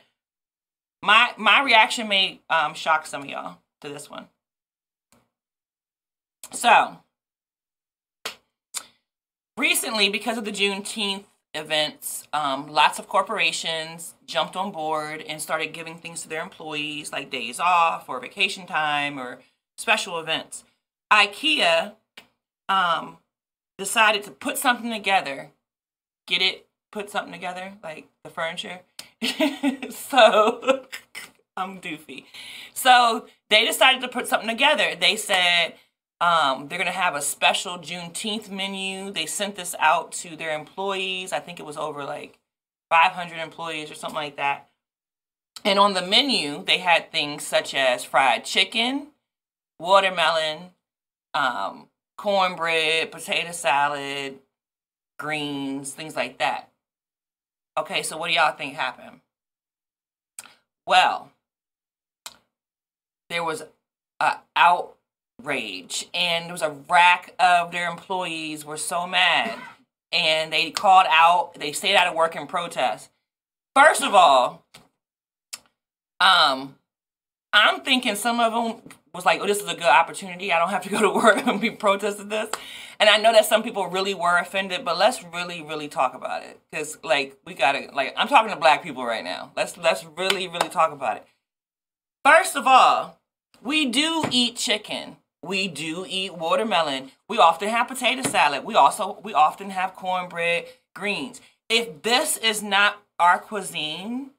my 1.03 1.33
my 1.37 1.61
reaction 1.61 2.07
may 2.07 2.39
um, 2.49 2.73
shock 2.73 3.05
some 3.05 3.23
of 3.23 3.27
y'all 3.27 3.57
to 3.81 3.89
this 3.89 4.09
one. 4.09 4.27
So 6.51 6.97
recently, 9.57 10.09
because 10.09 10.37
of 10.37 10.45
the 10.45 10.51
Juneteenth 10.51 11.25
events, 11.53 12.23
um, 12.31 12.67
lots 12.67 12.99
of 12.99 13.07
corporations 13.09 14.13
jumped 14.25 14.55
on 14.55 14.71
board 14.71 15.21
and 15.21 15.41
started 15.41 15.73
giving 15.73 15.97
things 15.97 16.21
to 16.21 16.29
their 16.29 16.41
employees, 16.41 17.11
like 17.11 17.29
days 17.29 17.59
off 17.59 18.07
or 18.07 18.21
vacation 18.21 18.65
time 18.65 19.19
or 19.19 19.39
special 19.77 20.19
events. 20.19 20.63
IKEA 21.11 21.95
um, 22.69 23.17
decided 23.77 24.23
to 24.23 24.31
put 24.31 24.57
something 24.57 24.89
together. 24.89 25.51
Get 26.27 26.41
it? 26.41 26.65
Put 26.93 27.09
something 27.09 27.33
together, 27.33 27.73
like 27.83 28.07
the 28.23 28.29
furniture. 28.29 28.81
so 29.89 30.85
I'm 31.57 31.79
doofy. 31.79 32.25
So 32.73 33.27
they 33.49 33.65
decided 33.65 34.01
to 34.01 34.07
put 34.07 34.27
something 34.27 34.49
together. 34.49 34.95
They 34.99 35.15
said 35.15 35.75
um, 36.19 36.67
they're 36.67 36.77
going 36.77 36.85
to 36.85 36.91
have 36.91 37.15
a 37.15 37.21
special 37.21 37.77
Juneteenth 37.77 38.49
menu. 38.49 39.11
They 39.11 39.25
sent 39.25 39.55
this 39.55 39.75
out 39.79 40.11
to 40.13 40.35
their 40.35 40.55
employees. 40.55 41.33
I 41.33 41.39
think 41.39 41.59
it 41.59 41.65
was 41.65 41.77
over 41.77 42.03
like 42.03 42.39
500 42.89 43.39
employees 43.39 43.91
or 43.91 43.95
something 43.95 44.15
like 44.15 44.37
that. 44.37 44.69
And 45.65 45.79
on 45.79 45.93
the 45.93 46.01
menu, 46.01 46.63
they 46.63 46.79
had 46.79 47.11
things 47.11 47.45
such 47.45 47.73
as 47.73 48.03
fried 48.03 48.45
chicken, 48.45 49.07
watermelon, 49.79 50.71
um, 51.33 51.87
cornbread, 52.17 53.11
potato 53.11 53.51
salad, 53.51 54.39
greens, 55.17 55.93
things 55.93 56.15
like 56.15 56.39
that. 56.39 56.69
Okay, 57.77 58.03
so 58.03 58.17
what 58.17 58.27
do 58.27 58.33
y'all 58.33 58.55
think 58.55 58.75
happened? 58.75 59.21
Well, 60.85 61.31
there 63.29 63.43
was 63.43 63.63
a 64.19 64.35
outrage 64.55 66.07
and 66.13 66.45
there 66.45 66.51
was 66.51 66.61
a 66.61 66.75
rack 66.89 67.33
of 67.39 67.71
their 67.71 67.89
employees 67.89 68.63
were 68.63 68.77
so 68.77 69.07
mad 69.07 69.57
and 70.11 70.53
they 70.53 70.71
called 70.71 71.07
out, 71.09 71.55
they 71.55 71.71
stayed 71.71 71.95
out 71.95 72.07
of 72.07 72.13
work 72.13 72.35
in 72.35 72.45
protest. 72.47 73.09
First 73.75 74.03
of 74.03 74.13
all, 74.13 74.63
um, 76.19 76.75
I'm 77.51 77.81
thinking 77.81 78.15
some 78.15 78.39
of 78.39 78.53
them 78.53 78.91
was 79.17 79.25
like, 79.25 79.39
oh, 79.41 79.47
this 79.47 79.61
is 79.61 79.69
a 79.69 79.75
good 79.75 79.83
opportunity. 79.83 80.51
I 80.51 80.57
don't 80.59 80.69
have 80.69 80.83
to 80.83 80.89
go 80.89 81.01
to 81.01 81.09
work 81.09 81.37
and 81.47 81.61
be 81.61 81.71
protesting 81.71 82.29
this. 82.29 82.49
And 82.99 83.09
I 83.09 83.17
know 83.17 83.31
that 83.31 83.45
some 83.45 83.63
people 83.63 83.87
really 83.87 84.13
were 84.13 84.37
offended, 84.37 84.83
but 84.83 84.97
let's 84.97 85.23
really, 85.23 85.61
really 85.61 85.87
talk 85.87 86.15
about 86.15 86.43
it. 86.43 86.59
Because 86.71 86.97
like 87.03 87.37
we 87.45 87.53
gotta 87.53 87.89
like 87.93 88.13
I'm 88.17 88.27
talking 88.27 88.51
to 88.51 88.59
black 88.59 88.83
people 88.83 89.05
right 89.05 89.23
now. 89.23 89.51
Let's 89.55 89.77
let's 89.77 90.05
really, 90.05 90.47
really 90.47 90.69
talk 90.69 90.91
about 90.91 91.17
it. 91.17 91.27
First 92.25 92.55
of 92.55 92.65
all, 92.65 93.19
we 93.61 93.85
do 93.85 94.25
eat 94.31 94.55
chicken. 94.55 95.17
We 95.43 95.67
do 95.67 96.05
eat 96.07 96.35
watermelon. 96.35 97.11
We 97.27 97.37
often 97.37 97.67
have 97.67 97.89
potato 97.89 98.21
salad. 98.27 98.63
We 98.63 98.75
also 98.75 99.19
we 99.23 99.33
often 99.33 99.71
have 99.71 99.95
cornbread, 99.95 100.65
greens. 100.95 101.41
If 101.69 102.03
this 102.03 102.37
is 102.37 102.63
not 102.63 103.01
our 103.19 103.39
cuisine, 103.39 104.31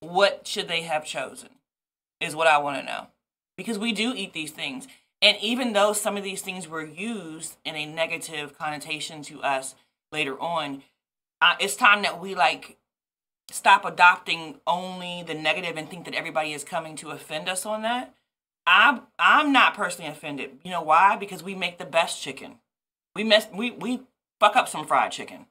what 0.00 0.46
should 0.46 0.68
they 0.68 0.82
have 0.82 1.04
chosen? 1.04 1.50
Is 2.20 2.36
what 2.36 2.46
I 2.46 2.58
want 2.58 2.78
to 2.78 2.84
know 2.84 3.06
because 3.60 3.78
we 3.78 3.92
do 3.92 4.14
eat 4.16 4.32
these 4.32 4.52
things. 4.52 4.88
And 5.20 5.36
even 5.42 5.74
though 5.74 5.92
some 5.92 6.16
of 6.16 6.24
these 6.24 6.40
things 6.40 6.66
were 6.66 6.82
used 6.82 7.58
in 7.62 7.76
a 7.76 7.84
negative 7.84 8.56
connotation 8.56 9.20
to 9.24 9.42
us 9.42 9.74
later 10.10 10.40
on, 10.40 10.82
uh, 11.42 11.56
it's 11.60 11.76
time 11.76 12.00
that 12.00 12.18
we 12.18 12.34
like 12.34 12.78
stop 13.50 13.84
adopting 13.84 14.60
only 14.66 15.22
the 15.26 15.34
negative 15.34 15.76
and 15.76 15.90
think 15.90 16.06
that 16.06 16.14
everybody 16.14 16.54
is 16.54 16.64
coming 16.64 16.96
to 16.96 17.10
offend 17.10 17.50
us 17.50 17.66
on 17.66 17.82
that. 17.82 18.14
I'm 18.66 19.02
I'm 19.18 19.52
not 19.52 19.74
personally 19.74 20.10
offended. 20.10 20.52
You 20.64 20.70
know 20.70 20.80
why? 20.80 21.16
Because 21.16 21.42
we 21.42 21.54
make 21.54 21.76
the 21.76 21.84
best 21.84 22.22
chicken. 22.22 22.54
We 23.14 23.22
mess 23.22 23.46
we 23.54 23.72
we 23.72 24.00
fuck 24.38 24.56
up 24.56 24.70
some 24.70 24.86
fried 24.86 25.12
chicken. 25.12 25.44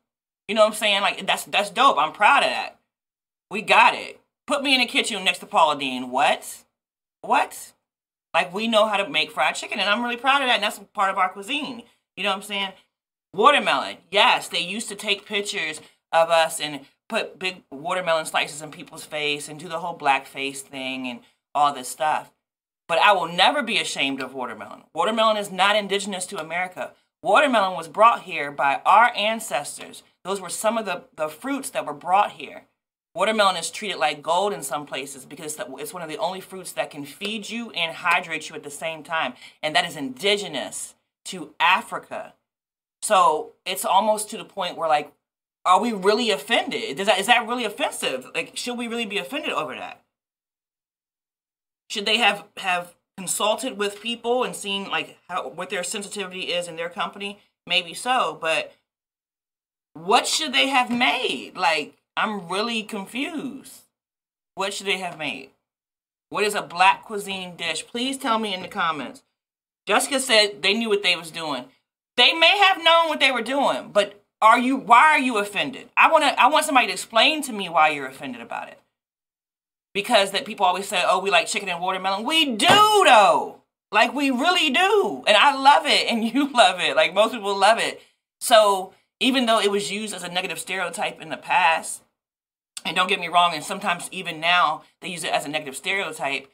You 0.47 0.55
know 0.55 0.61
what 0.61 0.69
I'm 0.69 0.73
saying? 0.73 1.01
Like 1.01 1.27
that's 1.27 1.43
that's 1.43 1.69
dope. 1.69 1.99
I'm 1.99 2.11
proud 2.11 2.41
of 2.41 2.49
that. 2.49 2.79
We 3.51 3.61
got 3.61 3.93
it. 3.93 4.19
Put 4.47 4.63
me 4.63 4.73
in 4.73 4.81
the 4.81 4.87
kitchen 4.87 5.23
next 5.23 5.39
to 5.39 5.45
Paula 5.45 5.77
Deen. 5.77 6.09
What? 6.09 6.63
What? 7.21 7.73
Like 8.33 8.53
we 8.53 8.67
know 8.67 8.87
how 8.87 8.97
to 8.97 9.09
make 9.09 9.31
fried 9.31 9.55
chicken, 9.55 9.79
and 9.79 9.89
I'm 9.89 10.03
really 10.03 10.17
proud 10.17 10.41
of 10.41 10.47
that. 10.47 10.55
And 10.55 10.63
that's 10.63 10.79
part 10.93 11.11
of 11.11 11.17
our 11.17 11.29
cuisine. 11.29 11.83
You 12.15 12.23
know 12.23 12.29
what 12.29 12.37
I'm 12.37 12.41
saying? 12.43 12.73
Watermelon. 13.33 13.97
Yes, 14.11 14.47
they 14.47 14.59
used 14.59 14.89
to 14.89 14.95
take 14.95 15.25
pictures 15.25 15.81
of 16.11 16.29
us 16.29 16.59
and 16.59 16.81
put 17.07 17.39
big 17.39 17.63
watermelon 17.71 18.25
slices 18.25 18.61
in 18.61 18.71
people's 18.71 19.03
face 19.03 19.49
and 19.49 19.59
do 19.59 19.67
the 19.67 19.79
whole 19.79 19.97
blackface 19.97 20.59
thing 20.59 21.07
and 21.07 21.19
all 21.53 21.73
this 21.73 21.87
stuff. 21.87 22.31
But 22.87 22.99
I 22.99 23.11
will 23.11 23.27
never 23.27 23.61
be 23.61 23.77
ashamed 23.77 24.21
of 24.21 24.33
watermelon. 24.33 24.83
Watermelon 24.93 25.37
is 25.37 25.51
not 25.51 25.75
indigenous 25.75 26.25
to 26.27 26.41
America. 26.41 26.93
Watermelon 27.21 27.75
was 27.75 27.87
brought 27.87 28.23
here 28.23 28.51
by 28.51 28.81
our 28.85 29.11
ancestors. 29.15 30.03
Those 30.23 30.41
were 30.41 30.49
some 30.49 30.77
of 30.77 30.85
the, 30.85 31.03
the 31.15 31.29
fruits 31.29 31.69
that 31.71 31.85
were 31.85 31.93
brought 31.93 32.31
here. 32.31 32.63
Watermelon 33.15 33.57
is 33.57 33.71
treated 33.71 33.97
like 33.97 34.21
gold 34.21 34.53
in 34.53 34.61
some 34.61 34.85
places 34.85 35.25
because 35.25 35.57
it's 35.77 35.93
one 35.93 36.03
of 36.03 36.09
the 36.09 36.17
only 36.17 36.41
fruits 36.41 36.71
that 36.73 36.91
can 36.91 37.05
feed 37.05 37.49
you 37.49 37.71
and 37.71 37.95
hydrate 37.95 38.49
you 38.49 38.55
at 38.55 38.63
the 38.63 38.69
same 38.69 39.03
time. 39.03 39.33
And 39.63 39.75
that 39.75 39.87
is 39.87 39.97
indigenous 39.97 40.95
to 41.25 41.53
Africa. 41.59 42.33
So 43.01 43.53
it's 43.65 43.85
almost 43.85 44.29
to 44.29 44.37
the 44.37 44.45
point 44.45 44.77
where, 44.77 44.87
like, 44.87 45.11
are 45.65 45.81
we 45.81 45.91
really 45.91 46.31
offended? 46.31 46.97
Does 46.97 47.07
that, 47.07 47.19
is 47.19 47.27
that 47.27 47.47
really 47.47 47.65
offensive? 47.65 48.27
Like, 48.33 48.55
should 48.55 48.77
we 48.77 48.87
really 48.87 49.05
be 49.05 49.17
offended 49.17 49.51
over 49.51 49.73
that? 49.73 50.01
Should 51.89 52.05
they 52.05 52.17
have, 52.17 52.45
have 52.57 52.95
consulted 53.17 53.77
with 53.77 54.01
people 54.01 54.43
and 54.43 54.55
seen, 54.55 54.89
like, 54.89 55.17
how, 55.27 55.49
what 55.49 55.69
their 55.69 55.83
sensitivity 55.83 56.53
is 56.53 56.67
in 56.67 56.75
their 56.75 56.89
company? 56.89 57.39
Maybe 57.65 57.93
so, 57.93 58.37
but 58.39 58.73
what 59.93 60.27
should 60.27 60.53
they 60.53 60.67
have 60.69 60.89
made? 60.89 61.55
Like, 61.55 61.95
I'm 62.19 62.49
really 62.49 62.83
confused. 62.83 63.83
What 64.55 64.73
should 64.73 64.87
they 64.87 64.97
have 64.97 65.17
made? 65.17 65.51
What 66.29 66.43
is 66.43 66.53
a 66.53 66.61
black 66.61 67.05
cuisine 67.05 67.55
dish? 67.55 67.87
Please 67.87 68.17
tell 68.17 68.37
me 68.37 68.53
in 68.53 68.61
the 68.61 68.67
comments. 68.67 69.23
Jessica 69.87 70.19
said 70.19 70.61
they 70.61 70.73
knew 70.73 70.89
what 70.89 71.01
they 71.01 71.15
was 71.15 71.31
doing. 71.31 71.63
They 72.17 72.33
may 72.33 72.57
have 72.57 72.83
known 72.83 73.07
what 73.07 73.21
they 73.21 73.31
were 73.31 73.41
doing, 73.41 73.91
but 73.93 74.21
are 74.41 74.59
you 74.59 74.75
why 74.75 75.05
are 75.13 75.19
you 75.19 75.37
offended? 75.37 75.87
I 75.95 76.11
want 76.11 76.25
to 76.25 76.37
I 76.37 76.47
want 76.47 76.65
somebody 76.65 76.87
to 76.87 76.93
explain 76.93 77.41
to 77.43 77.53
me 77.53 77.69
why 77.69 77.89
you're 77.89 78.07
offended 78.07 78.41
about 78.41 78.67
it. 78.67 78.79
Because 79.93 80.31
that 80.31 80.45
people 80.45 80.65
always 80.65 80.89
say, 80.89 81.01
"Oh, 81.05 81.19
we 81.19 81.31
like 81.31 81.47
chicken 81.47 81.69
and 81.69 81.81
watermelon." 81.81 82.25
We 82.25 82.53
do 82.53 82.67
though. 82.67 83.61
Like 83.93 84.13
we 84.13 84.29
really 84.29 84.69
do. 84.71 85.23
And 85.25 85.37
I 85.37 85.55
love 85.55 85.85
it 85.85 86.11
and 86.11 86.23
you 86.33 86.51
love 86.51 86.81
it. 86.81 86.97
Like 86.97 87.13
most 87.13 87.31
people 87.33 87.57
love 87.57 87.79
it. 87.79 88.01
So, 88.41 88.93
even 89.21 89.45
though 89.45 89.61
it 89.61 89.71
was 89.71 89.89
used 89.89 90.13
as 90.13 90.23
a 90.23 90.29
negative 90.29 90.59
stereotype 90.59 91.21
in 91.21 91.29
the 91.29 91.37
past, 91.37 92.03
and 92.85 92.95
don't 92.95 93.07
get 93.07 93.19
me 93.19 93.27
wrong, 93.27 93.53
and 93.53 93.63
sometimes 93.63 94.09
even 94.11 94.39
now 94.39 94.83
they 95.01 95.09
use 95.09 95.23
it 95.23 95.33
as 95.33 95.45
a 95.45 95.49
negative 95.49 95.75
stereotype. 95.75 96.51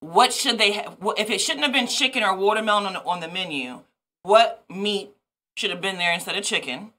What 0.00 0.32
should 0.32 0.58
they 0.58 0.72
have? 0.72 0.96
If 1.16 1.30
it 1.30 1.40
shouldn't 1.40 1.64
have 1.64 1.74
been 1.74 1.86
chicken 1.86 2.22
or 2.22 2.34
watermelon 2.34 2.86
on 2.86 2.92
the, 2.94 3.02
on 3.02 3.20
the 3.20 3.28
menu, 3.28 3.80
what 4.22 4.64
meat 4.68 5.10
should 5.56 5.70
have 5.70 5.80
been 5.80 5.98
there 5.98 6.12
instead 6.12 6.36
of 6.36 6.44
chicken? 6.44 6.92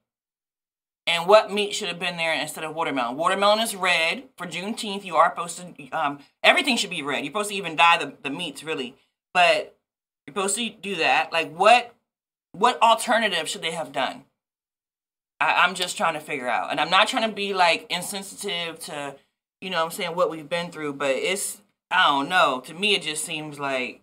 And 1.08 1.28
what 1.28 1.52
meat 1.52 1.74
should 1.74 1.88
have 1.88 2.00
been 2.00 2.18
there 2.18 2.34
instead 2.34 2.64
of 2.64 2.76
watermelon? 2.76 3.18
Watermelon 3.18 3.60
is 3.60 3.76
red 3.76 4.26
for 4.38 4.46
Juneteenth. 4.46 5.04
You 5.04 5.16
are 5.16 5.32
supposed 5.32 5.58
to, 5.58 5.90
um, 5.90 6.20
everything 6.44 6.78
should 6.78 6.92
be 6.92 7.02
red. 7.02 7.24
You're 7.24 7.32
supposed 7.32 7.50
to 7.50 7.56
even 7.56 7.76
dye 7.76 7.98
the, 7.98 8.14
the 8.22 8.30
meats, 8.30 8.64
really. 8.64 8.96
But 9.34 9.76
you're 10.26 10.36
supposed 10.36 10.58
to 10.58 10.70
do 10.70 10.96
that. 10.98 11.34
Like, 11.34 11.52
what 11.56 11.96
what 12.54 12.82
alternative 12.82 13.48
should 13.48 13.62
they 13.62 13.72
have 13.72 13.92
done? 13.92 14.26
I, 15.42 15.64
I'm 15.64 15.74
just 15.74 15.98
trying 15.98 16.14
to 16.14 16.20
figure 16.20 16.48
out. 16.48 16.72
And 16.72 16.80
I'm 16.80 16.92
not 16.92 17.08
trying 17.08 17.28
to 17.28 17.36
be 17.36 17.54
like 17.54 17.88
insensitive 17.90 18.80
to, 18.82 19.16
you 19.60 19.70
know 19.72 19.84
I'm 19.84 19.92
saying, 19.92 20.16
what 20.16 20.30
we've 20.30 20.48
been 20.48 20.72
through, 20.72 20.94
but 20.94 21.16
it's, 21.16 21.62
I 21.90 22.08
don't 22.08 22.30
know. 22.30 22.62
To 22.66 22.74
me, 22.74 22.94
it 22.94 23.02
just 23.02 23.26
seems 23.26 23.60
like 23.60 24.02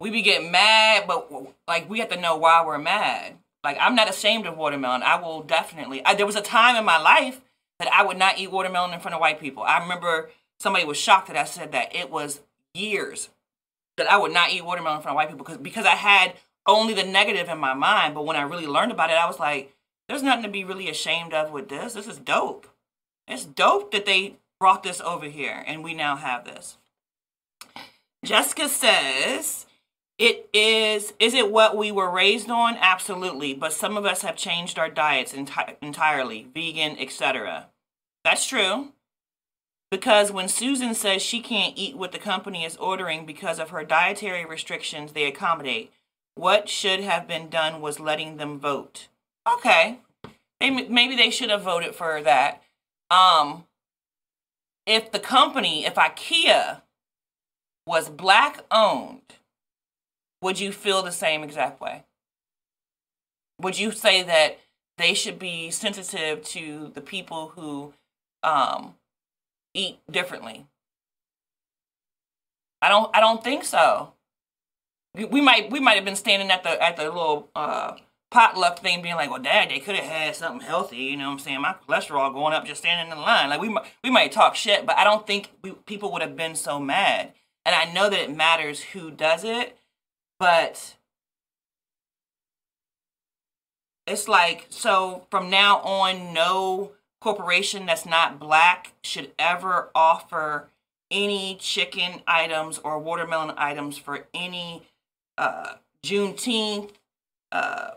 we 0.00 0.10
be 0.10 0.22
getting 0.22 0.50
mad, 0.50 1.04
but 1.06 1.30
like 1.68 1.88
we 1.88 2.00
have 2.00 2.10
to 2.10 2.20
know 2.20 2.36
why 2.36 2.64
we're 2.66 2.78
mad. 2.78 3.38
Like 3.62 3.78
I'm 3.80 3.94
not 3.94 4.10
ashamed 4.10 4.46
of 4.46 4.58
watermelon. 4.58 5.02
I 5.02 5.16
will 5.16 5.42
definitely. 5.42 6.04
I, 6.04 6.14
there 6.14 6.26
was 6.26 6.36
a 6.36 6.42
time 6.42 6.76
in 6.76 6.84
my 6.84 6.98
life 6.98 7.40
that 7.78 7.90
I 7.92 8.04
would 8.04 8.18
not 8.18 8.38
eat 8.38 8.50
watermelon 8.50 8.92
in 8.92 9.00
front 9.00 9.14
of 9.14 9.20
white 9.20 9.40
people. 9.40 9.62
I 9.62 9.78
remember 9.78 10.30
somebody 10.60 10.84
was 10.84 10.98
shocked 10.98 11.28
that 11.28 11.36
I 11.36 11.44
said 11.44 11.72
that. 11.72 11.94
It 11.94 12.10
was 12.10 12.40
years 12.74 13.30
that 13.96 14.10
I 14.10 14.16
would 14.16 14.32
not 14.32 14.50
eat 14.50 14.64
watermelon 14.64 14.96
in 14.96 15.02
front 15.02 15.14
of 15.14 15.16
white 15.16 15.28
people 15.28 15.44
because 15.44 15.58
because 15.58 15.86
I 15.86 15.94
had 15.94 16.34
only 16.66 16.92
the 16.92 17.04
negative 17.04 17.48
in 17.48 17.58
my 17.58 17.74
mind. 17.74 18.14
But 18.14 18.26
when 18.26 18.36
I 18.36 18.42
really 18.42 18.66
learned 18.66 18.92
about 18.92 19.10
it, 19.10 19.14
I 19.14 19.26
was 19.26 19.38
like, 19.38 19.72
there's 20.08 20.22
nothing 20.22 20.44
to 20.44 20.48
be 20.48 20.64
really 20.64 20.88
ashamed 20.88 21.32
of 21.32 21.50
with 21.50 21.68
this. 21.68 21.94
This 21.94 22.06
is 22.06 22.18
dope. 22.18 22.66
It's 23.26 23.44
dope 23.44 23.90
that 23.92 24.06
they 24.06 24.36
brought 24.60 24.82
this 24.82 25.00
over 25.00 25.26
here 25.26 25.64
and 25.66 25.82
we 25.82 25.94
now 25.94 26.16
have 26.16 26.44
this. 26.44 26.76
Jessica 28.24 28.68
says, 28.68 29.66
it 30.18 30.48
is, 30.52 31.12
is 31.18 31.34
it 31.34 31.50
what 31.50 31.76
we 31.76 31.90
were 31.90 32.10
raised 32.10 32.48
on? 32.50 32.76
Absolutely. 32.78 33.54
But 33.54 33.72
some 33.72 33.96
of 33.96 34.04
us 34.04 34.22
have 34.22 34.36
changed 34.36 34.78
our 34.78 34.88
diets 34.88 35.32
enti- 35.32 35.76
entirely, 35.82 36.48
vegan, 36.54 36.96
etc. 36.98 37.68
That's 38.24 38.46
true. 38.46 38.92
Because 39.90 40.32
when 40.32 40.48
Susan 40.48 40.94
says 40.94 41.22
she 41.22 41.40
can't 41.40 41.76
eat 41.76 41.96
what 41.96 42.12
the 42.12 42.18
company 42.18 42.64
is 42.64 42.76
ordering 42.76 43.26
because 43.26 43.58
of 43.58 43.70
her 43.70 43.84
dietary 43.84 44.44
restrictions 44.44 45.12
they 45.12 45.24
accommodate, 45.24 45.92
what 46.34 46.68
should 46.68 47.00
have 47.00 47.28
been 47.28 47.48
done 47.48 47.80
was 47.80 48.00
letting 48.00 48.36
them 48.36 48.58
vote. 48.58 49.08
Okay. 49.46 50.00
Maybe, 50.60 51.16
they 51.16 51.30
should 51.30 51.50
have 51.50 51.62
voted 51.62 51.94
for 51.94 52.22
that. 52.22 52.62
Um, 53.10 53.64
if 54.86 55.12
the 55.12 55.18
company, 55.18 55.84
if 55.84 55.94
IKEA 55.94 56.80
was 57.86 58.08
black 58.08 58.60
owned, 58.70 59.34
would 60.40 60.58
you 60.58 60.72
feel 60.72 61.02
the 61.02 61.12
same 61.12 61.42
exact 61.42 61.80
way? 61.80 62.04
would 63.60 63.78
you 63.78 63.90
say 63.90 64.22
that 64.22 64.58
they 64.98 65.14
should 65.14 65.38
be 65.38 65.70
sensitive 65.70 66.42
to 66.44 66.90
the 66.94 67.00
people 67.00 67.52
who 67.56 67.92
um, 68.42 68.94
eat 69.74 69.98
differently? 70.10 70.66
I 72.82 72.88
don't. 72.88 73.10
I 73.16 73.20
don't 73.20 73.42
think 73.42 73.64
so. 73.64 74.12
We 75.14 75.40
might. 75.40 75.70
We 75.70 75.80
might 75.80 75.94
have 75.94 76.04
been 76.04 76.16
standing 76.16 76.50
at 76.50 76.62
the 76.62 76.82
at 76.82 76.96
the 76.96 77.04
little 77.04 77.48
uh, 77.56 77.96
potluck 78.34 78.80
thing, 78.80 79.00
being 79.00 79.14
like, 79.14 79.30
"Well, 79.30 79.40
Dad, 79.40 79.70
they 79.70 79.78
could 79.78 79.94
have 79.94 80.04
had 80.04 80.36
something 80.36 80.66
healthy." 80.66 80.96
You 80.96 81.16
know 81.16 81.26
what 81.26 81.34
I'm 81.34 81.38
saying? 81.38 81.60
My 81.60 81.74
cholesterol 81.86 82.34
going 82.34 82.52
up 82.52 82.66
just 82.66 82.80
standing 82.80 83.10
in 83.10 83.16
the 83.16 83.22
line. 83.22 83.48
Like 83.48 83.60
we 83.60 83.74
we 84.02 84.10
might 84.10 84.32
talk 84.32 84.56
shit, 84.56 84.84
but 84.84 84.98
I 84.98 85.04
don't 85.04 85.26
think 85.26 85.50
we, 85.62 85.70
people 85.86 86.12
would 86.12 86.22
have 86.22 86.36
been 86.36 86.56
so 86.56 86.80
mad. 86.80 87.32
And 87.64 87.74
I 87.74 87.90
know 87.92 88.10
that 88.10 88.18
it 88.18 88.34
matters 88.34 88.82
who 88.82 89.10
does 89.10 89.44
it, 89.44 89.78
but 90.38 90.96
it's 94.06 94.28
like 94.28 94.66
so 94.68 95.26
from 95.30 95.48
now 95.48 95.78
on 95.78 96.34
no 96.34 96.92
corporation 97.20 97.86
that's 97.86 98.04
not 98.04 98.38
black 98.38 98.92
should 99.02 99.30
ever 99.38 99.90
offer 99.94 100.68
any 101.10 101.54
chicken 101.54 102.20
items 102.26 102.78
or 102.78 102.98
watermelon 102.98 103.54
items 103.56 103.96
for 103.96 104.26
any 104.34 104.82
uh, 105.38 105.74
Juneteenth, 106.04 106.90
uh, 107.52 107.92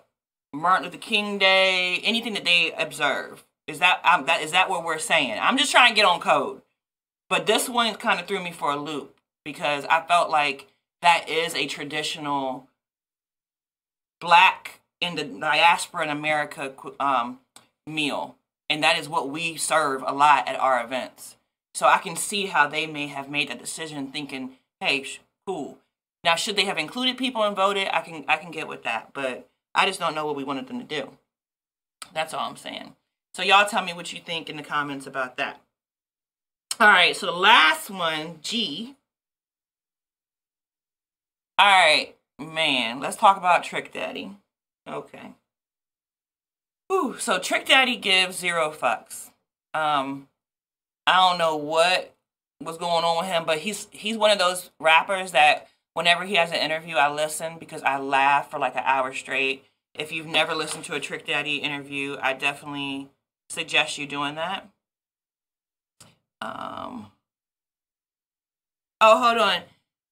Martin 0.53 0.85
Luther 0.85 0.97
King 0.97 1.37
Day, 1.37 1.99
anything 2.03 2.33
that 2.33 2.45
they 2.45 2.73
observe. 2.77 3.43
Is 3.67 3.79
that 3.79 3.99
um, 4.05 4.25
that 4.25 4.41
is 4.41 4.51
that 4.51 4.69
what 4.69 4.85
we're 4.85 4.97
saying? 4.97 5.37
I'm 5.41 5.57
just 5.57 5.71
trying 5.71 5.91
to 5.91 5.95
get 5.95 6.05
on 6.05 6.21
code, 6.21 6.61
but 7.29 7.45
this 7.45 7.67
one 7.67 7.93
kind 7.95 8.19
of 8.19 8.27
threw 8.27 8.41
me 8.41 8.51
for 8.51 8.71
a 8.71 8.77
loop 8.77 9.19
because 9.43 9.85
I 9.85 10.01
felt 10.07 10.29
like 10.29 10.67
that 11.01 11.29
is 11.29 11.53
a 11.53 11.67
traditional 11.67 12.67
black 14.19 14.79
in 15.01 15.15
the 15.15 15.23
diaspora 15.23 16.03
in 16.03 16.09
America 16.09 16.73
um, 16.99 17.39
meal. 17.85 18.35
And 18.69 18.83
that 18.83 18.97
is 18.97 19.07
what 19.07 19.29
we 19.29 19.55
serve 19.55 20.03
a 20.05 20.13
lot 20.13 20.47
at 20.47 20.59
our 20.59 20.83
events. 20.83 21.37
So 21.73 21.87
I 21.87 21.99
can 21.99 22.15
see 22.15 22.47
how 22.47 22.67
they 22.67 22.87
may 22.87 23.07
have 23.07 23.29
made 23.29 23.49
that 23.49 23.59
decision 23.59 24.07
thinking, 24.07 24.53
hey, 24.81 25.05
cool. 25.45 25.77
Now, 26.23 26.35
should 26.35 26.55
they 26.55 26.65
have 26.65 26.77
included 26.77 27.17
people 27.17 27.43
and 27.43 27.55
voted? 27.55 27.87
I 27.93 28.01
can 28.01 28.25
I 28.27 28.37
can 28.37 28.51
get 28.51 28.67
with 28.67 28.83
that, 28.83 29.11
but 29.13 29.47
I 29.77 29.85
just 29.85 29.99
don't 29.99 30.15
know 30.15 30.25
what 30.25 30.35
we 30.35 30.43
wanted 30.43 30.67
them 30.67 30.79
to 30.79 30.85
do. 30.85 31.11
That's 32.13 32.33
all 32.33 32.49
I'm 32.49 32.57
saying. 32.57 32.95
So 33.35 33.43
y'all 33.43 33.67
tell 33.67 33.83
me 33.83 33.93
what 33.93 34.11
you 34.11 34.19
think 34.19 34.49
in 34.49 34.57
the 34.57 34.63
comments 34.63 35.05
about 35.05 35.37
that. 35.37 35.61
All 36.79 36.87
right, 36.87 37.15
so 37.15 37.27
the 37.27 37.31
last 37.31 37.91
one, 37.91 38.39
G. 38.41 38.95
All 41.59 41.65
right, 41.67 42.15
man, 42.39 42.99
let's 42.99 43.15
talk 43.15 43.37
about 43.37 43.63
Trick 43.63 43.93
Daddy. 43.93 44.31
Okay. 44.89 45.33
Ooh, 46.91 47.15
so 47.19 47.37
Trick 47.37 47.67
Daddy 47.67 47.97
gives 47.97 48.37
zero 48.37 48.71
fucks. 48.71 49.29
Um, 49.73 50.27
I 51.05 51.17
don't 51.17 51.37
know 51.37 51.55
what 51.55 52.15
was 52.63 52.77
going 52.77 53.03
on 53.03 53.17
with 53.17 53.27
him, 53.27 53.43
but 53.45 53.59
he's 53.59 53.87
he's 53.91 54.17
one 54.17 54.31
of 54.31 54.39
those 54.39 54.71
rappers 54.79 55.33
that 55.33 55.67
whenever 55.93 56.25
he 56.25 56.35
has 56.35 56.51
an 56.51 56.57
interview, 56.57 56.95
I 56.95 57.11
listen 57.11 57.57
because 57.59 57.83
I 57.83 57.97
laugh 57.97 58.51
for 58.51 58.59
like 58.59 58.75
an 58.75 58.83
hour 58.85 59.13
straight. 59.13 59.65
If 59.97 60.11
you've 60.11 60.27
never 60.27 60.53
listened 60.53 60.85
to 60.85 60.95
a 60.95 60.99
Trick 60.99 61.25
Daddy 61.25 61.57
interview, 61.57 62.17
I 62.21 62.33
definitely 62.33 63.09
suggest 63.49 63.97
you 63.97 64.05
doing 64.05 64.35
that. 64.35 64.69
Um. 66.41 67.07
Oh, 69.01 69.21
hold 69.21 69.37
on. 69.37 69.61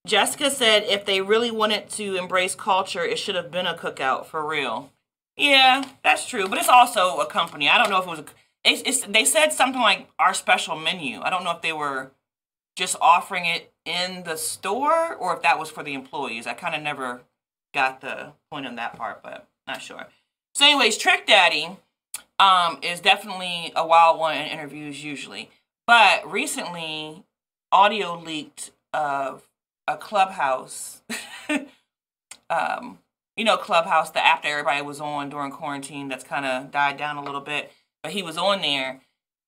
Jessica 0.06 0.52
said 0.52 0.84
if 0.84 1.06
they 1.06 1.22
really 1.22 1.52
wanted 1.52 1.90
to 1.92 2.16
embrace 2.16 2.56
culture, 2.56 3.04
it 3.04 3.18
should 3.18 3.36
have 3.36 3.52
been 3.52 3.66
a 3.66 3.74
cookout 3.74 4.26
for 4.26 4.46
real. 4.48 4.92
Yeah, 5.36 5.84
that's 6.04 6.26
true, 6.26 6.48
but 6.48 6.58
it's 6.58 6.70
also 6.70 7.18
a 7.20 7.26
company. 7.26 7.68
I 7.68 7.78
don't 7.78 7.90
know 7.90 8.00
if 8.00 8.08
it 8.08 8.10
was 8.10 8.20
a. 8.20 8.26
It's, 8.64 8.82
it's, 8.86 9.06
they 9.06 9.26
said 9.26 9.52
something 9.52 9.82
like 9.82 10.08
our 10.18 10.34
special 10.34 10.76
menu. 10.76 11.20
I 11.22 11.30
don't 11.30 11.44
know 11.44 11.52
if 11.52 11.62
they 11.62 11.74
were 11.74 12.12
just 12.76 12.96
offering 13.02 13.46
it 13.46 13.72
in 13.86 14.24
the 14.24 14.38
store 14.38 15.14
or 15.14 15.36
if 15.36 15.42
that 15.44 15.60
was 15.60 15.70
for 15.70 15.84
the 15.84 15.94
employees. 15.94 16.48
I 16.48 16.54
kind 16.54 16.76
of 16.76 16.82
never 16.82 17.22
got 17.74 18.02
the 18.02 18.34
point 18.52 18.66
on 18.66 18.76
that 18.76 18.96
part, 18.96 19.22
but 19.22 19.48
not 19.68 19.82
sure. 19.82 20.08
So, 20.54 20.66
anyways, 20.66 20.98
Trick 20.98 21.26
Daddy 21.26 21.78
um, 22.40 22.80
is 22.82 23.00
definitely 23.00 23.72
a 23.76 23.86
wild 23.86 24.20
one 24.20 24.36
in 24.36 24.48
interviews 24.48 25.04
usually, 25.04 25.50
but 25.88 26.30
recently 26.30 27.24
audio 27.72 28.18
leaked 28.18 28.72
of 28.94 29.48
a 29.88 29.98
clubhouse 29.98 31.02
um 32.50 33.00
you 33.36 33.44
know 33.44 33.58
clubhouse 33.58 34.12
the 34.12 34.26
app 34.26 34.44
that 34.44 34.50
everybody 34.50 34.82
was 34.82 35.02
on 35.02 35.30
during 35.30 35.52
quarantine 35.52 36.08
that's 36.08 36.24
kind 36.24 36.46
of 36.46 36.72
died 36.72 36.98
down 36.98 37.18
a 37.18 37.24
little 37.24 37.42
bit 37.42 37.72
but 38.02 38.12
he 38.12 38.24
was 38.24 38.38
on 38.38 38.62
there 38.62 39.02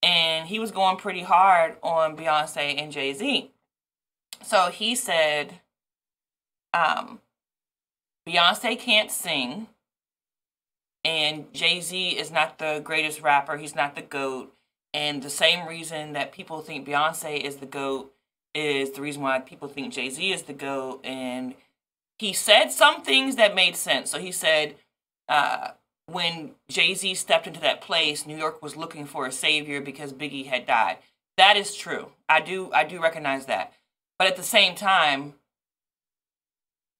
and 0.04 0.48
he 0.48 0.60
was 0.60 0.72
going 0.72 0.98
pretty 0.98 1.24
hard 1.24 1.78
on 1.82 2.16
beyonce 2.18 2.80
and 2.82 2.92
jay-z 2.92 3.50
so 4.44 4.70
he 4.70 4.94
said 4.94 5.54
um 6.74 7.20
beyonce 8.28 8.78
can't 8.78 9.12
sing 9.12 9.68
and 11.04 11.52
jay-z 11.54 12.10
is 12.10 12.32
not 12.32 12.58
the 12.58 12.82
greatest 12.84 13.22
rapper 13.22 13.58
he's 13.58 13.76
not 13.76 13.96
the 13.96 14.02
goat 14.02 14.54
and 14.94 15.22
the 15.22 15.30
same 15.30 15.68
reason 15.68 16.14
that 16.14 16.32
people 16.32 16.62
think 16.62 16.88
beyonce 16.88 17.40
is 17.40 17.58
the 17.58 17.66
goat 17.66 18.14
is 18.58 18.92
the 18.92 19.02
reason 19.02 19.22
why 19.22 19.40
people 19.40 19.68
think 19.68 19.94
Jay 19.94 20.10
Z 20.10 20.32
is 20.32 20.44
the 20.44 20.54
GOAT. 20.54 21.06
And 21.06 21.54
he 22.18 22.34
said 22.34 22.70
some 22.70 23.04
things 23.04 23.36
that 23.36 23.56
made 23.56 23.76
sense. 23.76 24.10
So 24.10 24.20
he 24.20 24.32
said, 24.32 24.76
uh, 25.30 25.72
when 26.08 26.52
Jay 26.70 26.94
Z 26.96 27.16
stepped 27.16 27.48
into 27.48 27.60
that 27.62 27.82
place, 27.82 28.26
New 28.26 28.38
York 28.38 28.62
was 28.62 28.76
looking 28.76 29.06
for 29.06 29.26
a 29.28 29.32
savior 29.32 29.82
because 29.82 30.14
Biggie 30.14 30.48
had 30.48 30.66
died. 30.66 30.98
That 31.38 31.58
is 31.58 31.76
true. 31.76 32.12
I 32.28 32.42
do 32.42 32.72
I 32.74 32.84
do 32.84 33.02
recognize 33.02 33.46
that. 33.46 33.74
But 34.18 34.28
at 34.28 34.38
the 34.38 34.44
same 34.44 34.74
time, 34.74 35.36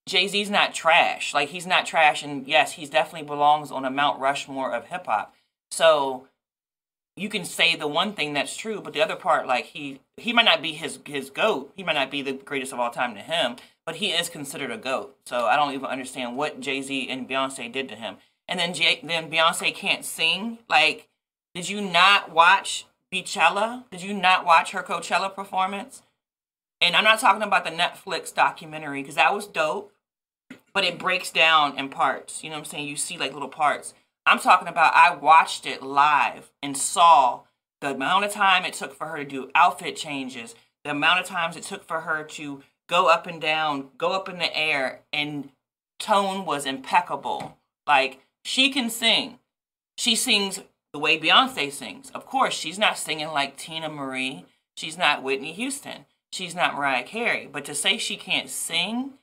Jay 0.08 0.28
Z's 0.28 0.50
not 0.50 0.74
trash. 0.74 1.34
Like 1.34 1.50
he's 1.50 1.68
not 1.68 1.86
trash, 1.86 2.24
and 2.24 2.48
yes, 2.48 2.74
he 2.74 2.86
definitely 2.86 3.28
belongs 3.28 3.72
on 3.72 3.86
a 3.86 3.92
Mount 3.92 4.20
Rushmore 4.20 4.74
of 4.74 4.86
hip 4.86 5.06
hop. 5.06 5.36
So 5.72 6.28
you 7.16 7.30
can 7.30 7.46
say 7.46 7.76
the 7.76 7.88
one 7.88 8.14
thing 8.14 8.34
that's 8.34 8.56
true, 8.56 8.80
but 8.82 8.94
the 8.94 9.02
other 9.02 9.16
part, 9.16 9.48
like 9.48 9.66
he 9.66 10.00
he 10.16 10.34
might 10.34 10.46
not 10.46 10.62
be 10.62 10.74
his 10.74 11.00
his 11.06 11.30
goat. 11.30 11.74
He 11.76 11.84
might 11.84 11.94
not 11.94 12.12
be 12.12 12.22
the 12.22 12.34
greatest 12.34 12.74
of 12.74 12.80
all 12.80 12.92
time 12.92 13.16
to 13.16 13.22
him, 13.22 13.58
but 13.86 13.98
he 13.98 14.12
is 14.12 14.30
considered 14.30 14.72
a 14.72 14.78
goat. 14.78 15.16
So 15.26 15.46
I 15.46 15.56
don't 15.56 15.74
even 15.74 15.86
understand 15.86 16.38
what 16.38 16.60
Jay 16.60 16.82
Z 16.82 17.10
and 17.10 17.28
Beyonce 17.28 17.72
did 17.72 17.90
to 17.90 17.96
him. 17.96 18.18
And 18.48 18.60
then 18.60 18.74
Jay, 18.74 19.00
then 19.04 19.30
Beyonce 19.30 19.76
can't 19.76 20.06
sing. 20.06 20.60
Like, 20.70 21.10
did 21.54 21.68
you 21.68 21.82
not 21.82 22.32
watch 22.32 22.86
Beachella? 23.14 23.84
Did 23.92 24.02
you 24.02 24.14
not 24.14 24.46
watch 24.46 24.72
her 24.72 24.84
Coachella 24.84 25.34
performance? 25.34 26.02
And 26.80 26.96
I'm 26.96 27.04
not 27.04 27.20
talking 27.20 27.42
about 27.42 27.66
the 27.66 27.72
Netflix 27.72 28.34
documentary 28.34 29.02
because 29.02 29.16
that 29.16 29.34
was 29.34 29.48
dope, 29.48 29.92
but 30.78 30.84
it 30.84 31.00
breaks 31.00 31.32
down 31.32 31.76
in 31.80 31.90
parts. 31.90 32.44
You 32.44 32.52
know 32.52 32.58
what 32.58 32.60
I'm 32.60 32.66
saying? 32.66 32.88
You 32.88 32.98
see 32.98 33.18
like 33.18 33.34
little 33.34 33.50
parts. 33.50 33.96
I'm 34.28 34.38
talking 34.38 34.68
about 34.68 34.94
I 34.94 35.16
watched 35.16 35.66
it 35.66 35.82
live 35.82 36.52
and 36.62 36.78
saw 36.78 37.46
the 37.82 37.96
amount 37.96 38.26
of 38.26 38.32
time 38.32 38.64
it 38.64 38.76
took 38.76 38.94
for 38.94 39.08
her 39.08 39.18
to 39.18 39.26
do 39.26 39.50
outfit 39.56 39.96
changes, 39.96 40.54
the 40.84 40.92
amount 40.92 41.20
of 41.20 41.26
times 41.26 41.58
it 41.58 41.64
took 41.64 41.84
for 41.84 42.02
her 42.02 42.24
to 42.24 42.62
go 42.88 43.08
up 43.08 43.26
and 43.26 43.42
down, 43.42 43.88
go 43.98 44.12
up 44.12 44.30
in 44.30 44.38
the 44.38 44.56
air, 44.56 45.00
and 45.12 45.50
tone 45.98 46.46
was 46.46 46.68
impeccable. 46.68 47.58
Like 47.88 48.20
she 48.44 48.70
can 48.70 48.92
sing. 48.92 49.40
She 49.98 50.16
sings 50.16 50.60
the 50.94 51.00
way 51.00 51.20
Beyonce 51.20 51.72
sings. 51.72 52.12
Of 52.12 52.28
course, 52.28 52.54
she's 52.54 52.78
not 52.78 53.00
singing 53.00 53.30
like 53.30 53.58
Teena 53.58 53.92
Marie. 53.92 54.46
She's 54.76 54.96
not 54.96 55.24
Whitney 55.24 55.54
Houston. 55.54 56.06
She's 56.32 56.54
not 56.54 56.76
Mariah 56.76 57.02
Carey. 57.02 57.50
But 57.52 57.66
to 57.66 57.74
say 57.74 57.98
she 57.98 58.16
can't 58.16 58.48
sing, 58.48 59.14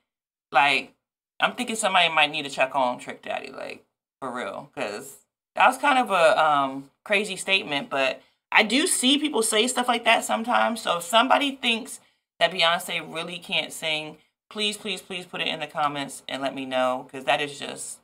like, 0.51 0.94
I'm 1.41 1.55
thinking 1.55 1.77
somebody 1.77 2.13
might 2.13 2.31
need 2.31 2.45
to 2.45 2.51
check 2.51 2.75
on 2.75 2.99
Trick 2.99 3.23
Daddy. 3.23 3.51
Like, 3.51 3.85
for 4.25 4.35
real 4.35 4.71
because 4.75 5.19
that 5.55 5.67
was 5.67 5.77
kind 5.77 5.99
of 5.99 6.11
a 6.11 6.43
um, 6.43 6.91
crazy 7.05 7.37
statement 7.37 7.91
but 7.91 8.23
i 8.51 8.63
do 8.63 8.87
see 8.87 9.19
people 9.19 9.43
say 9.43 9.67
stuff 9.67 9.87
like 9.87 10.05
that 10.05 10.25
sometimes 10.25 10.81
so 10.81 10.97
if 10.97 11.03
somebody 11.03 11.57
thinks 11.57 12.01
that 12.41 12.51
beyonce 12.51 13.01
really 13.15 13.39
can't 13.39 13.71
sing 13.71 14.17
please 14.49 14.79
please 14.79 15.03
please 15.03 15.27
put 15.27 15.43
it 15.43 15.47
in 15.47 15.61
the 15.61 15.67
comments 15.67 16.23
and 16.27 16.41
let 16.41 16.55
me 16.55 16.65
know 16.65 17.07
because 17.07 17.27
that 17.27 17.43
is 17.43 17.59
just 17.59 17.99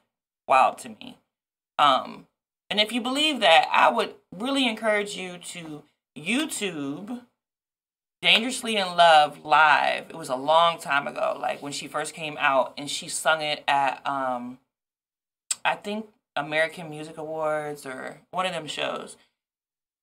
wild 0.46 0.76
to 0.76 0.90
me 0.90 1.16
um, 1.78 2.26
and 2.68 2.78
if 2.80 2.92
you 2.92 3.00
believe 3.00 3.40
that 3.40 3.66
i 3.72 3.88
would 3.88 4.14
really 4.36 4.68
encourage 4.68 5.16
you 5.16 5.38
to 5.38 5.82
youtube 6.18 7.22
dangerously 8.22 8.76
in 8.76 8.86
love 8.96 9.44
live 9.44 10.10
it 10.10 10.16
was 10.16 10.28
a 10.28 10.36
long 10.36 10.78
time 10.78 11.06
ago 11.06 11.38
like 11.40 11.62
when 11.62 11.72
she 11.72 11.86
first 11.86 12.14
came 12.14 12.36
out 12.38 12.74
and 12.76 12.90
she 12.90 13.08
sung 13.08 13.40
it 13.40 13.64
at 13.66 14.06
um 14.06 14.58
I 15.64 15.74
think 15.74 16.06
American 16.36 16.90
Music 16.90 17.18
Awards 17.18 17.86
or 17.86 18.20
one 18.30 18.46
of 18.46 18.52
them 18.52 18.66
shows. 18.66 19.16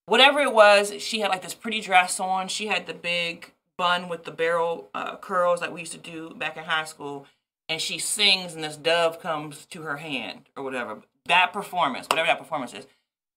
Whatever 0.06 0.39
it 0.39 0.53
was, 0.53 0.93
she 1.01 1.19
had 1.19 1.30
like 1.30 1.41
this 1.41 1.53
pretty 1.53 1.82
dress 1.82 2.19
on. 2.19 2.47
She 2.47 2.67
had 2.67 2.88
the 2.88 2.93
big 2.93 3.53
bun 3.77 4.08
with 4.08 4.23
the 4.23 4.32
barrel 4.32 4.89
uh, 4.93 5.17
curls 5.17 5.60
that 5.60 5.73
we 5.73 5.82
used 5.82 5.91
to 5.91 5.97
do 5.97 6.34
back 6.36 6.58
in 6.58 6.63
high 6.63 6.86
school. 6.86 7.25
And 7.69 7.82
she 7.82 7.99
sings, 7.99 8.56
and 8.56 8.63
this 8.63 8.77
dove 8.77 9.21
comes 9.21 9.65
to 9.67 9.82
her 9.82 9.97
hand 9.97 10.49
or 10.56 10.63
whatever. 10.63 11.01
that 11.25 11.51
performance, 11.51 12.08
whatever 12.10 12.27
that 12.27 12.39
performance 12.39 12.73
is, 12.73 12.88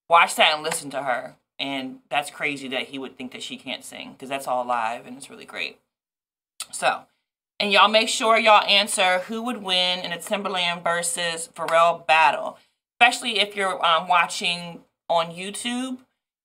watch 0.08 0.36
that 0.36 0.54
and 0.54 0.62
listen 0.62 0.90
to 0.90 1.02
her. 1.02 1.36
And 1.60 1.98
that's 2.08 2.30
crazy 2.30 2.68
that 2.68 2.88
he 2.88 2.98
would 2.98 3.18
think 3.18 3.32
that 3.32 3.42
she 3.42 3.58
can't 3.58 3.84
sing 3.84 4.12
because 4.12 4.30
that's 4.30 4.48
all 4.48 4.64
live 4.64 5.06
and 5.06 5.16
it's 5.18 5.28
really 5.28 5.44
great. 5.44 5.78
So, 6.72 7.02
and 7.60 7.70
y'all 7.70 7.88
make 7.88 8.08
sure 8.08 8.38
y'all 8.38 8.64
answer 8.64 9.18
who 9.20 9.42
would 9.42 9.62
win 9.62 9.98
in 9.98 10.10
a 10.10 10.16
Timbaland 10.16 10.82
versus 10.82 11.50
Pharrell 11.54 12.06
battle, 12.06 12.58
especially 12.94 13.40
if 13.40 13.54
you're 13.54 13.84
um, 13.84 14.08
watching 14.08 14.80
on 15.10 15.26
YouTube. 15.26 15.98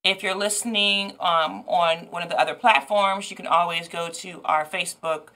If 0.03 0.21
you're 0.21 0.35
listening 0.35 1.11
um, 1.21 1.63
on 1.67 2.11
one 2.11 2.21
of 2.21 2.29
the 2.29 2.39
other 2.39 2.53
platforms, 2.53 3.31
you 3.31 3.37
can 3.37 3.47
always 3.47 3.87
go 3.87 4.09
to 4.09 4.41
our 4.43 4.65
Facebook 4.65 5.29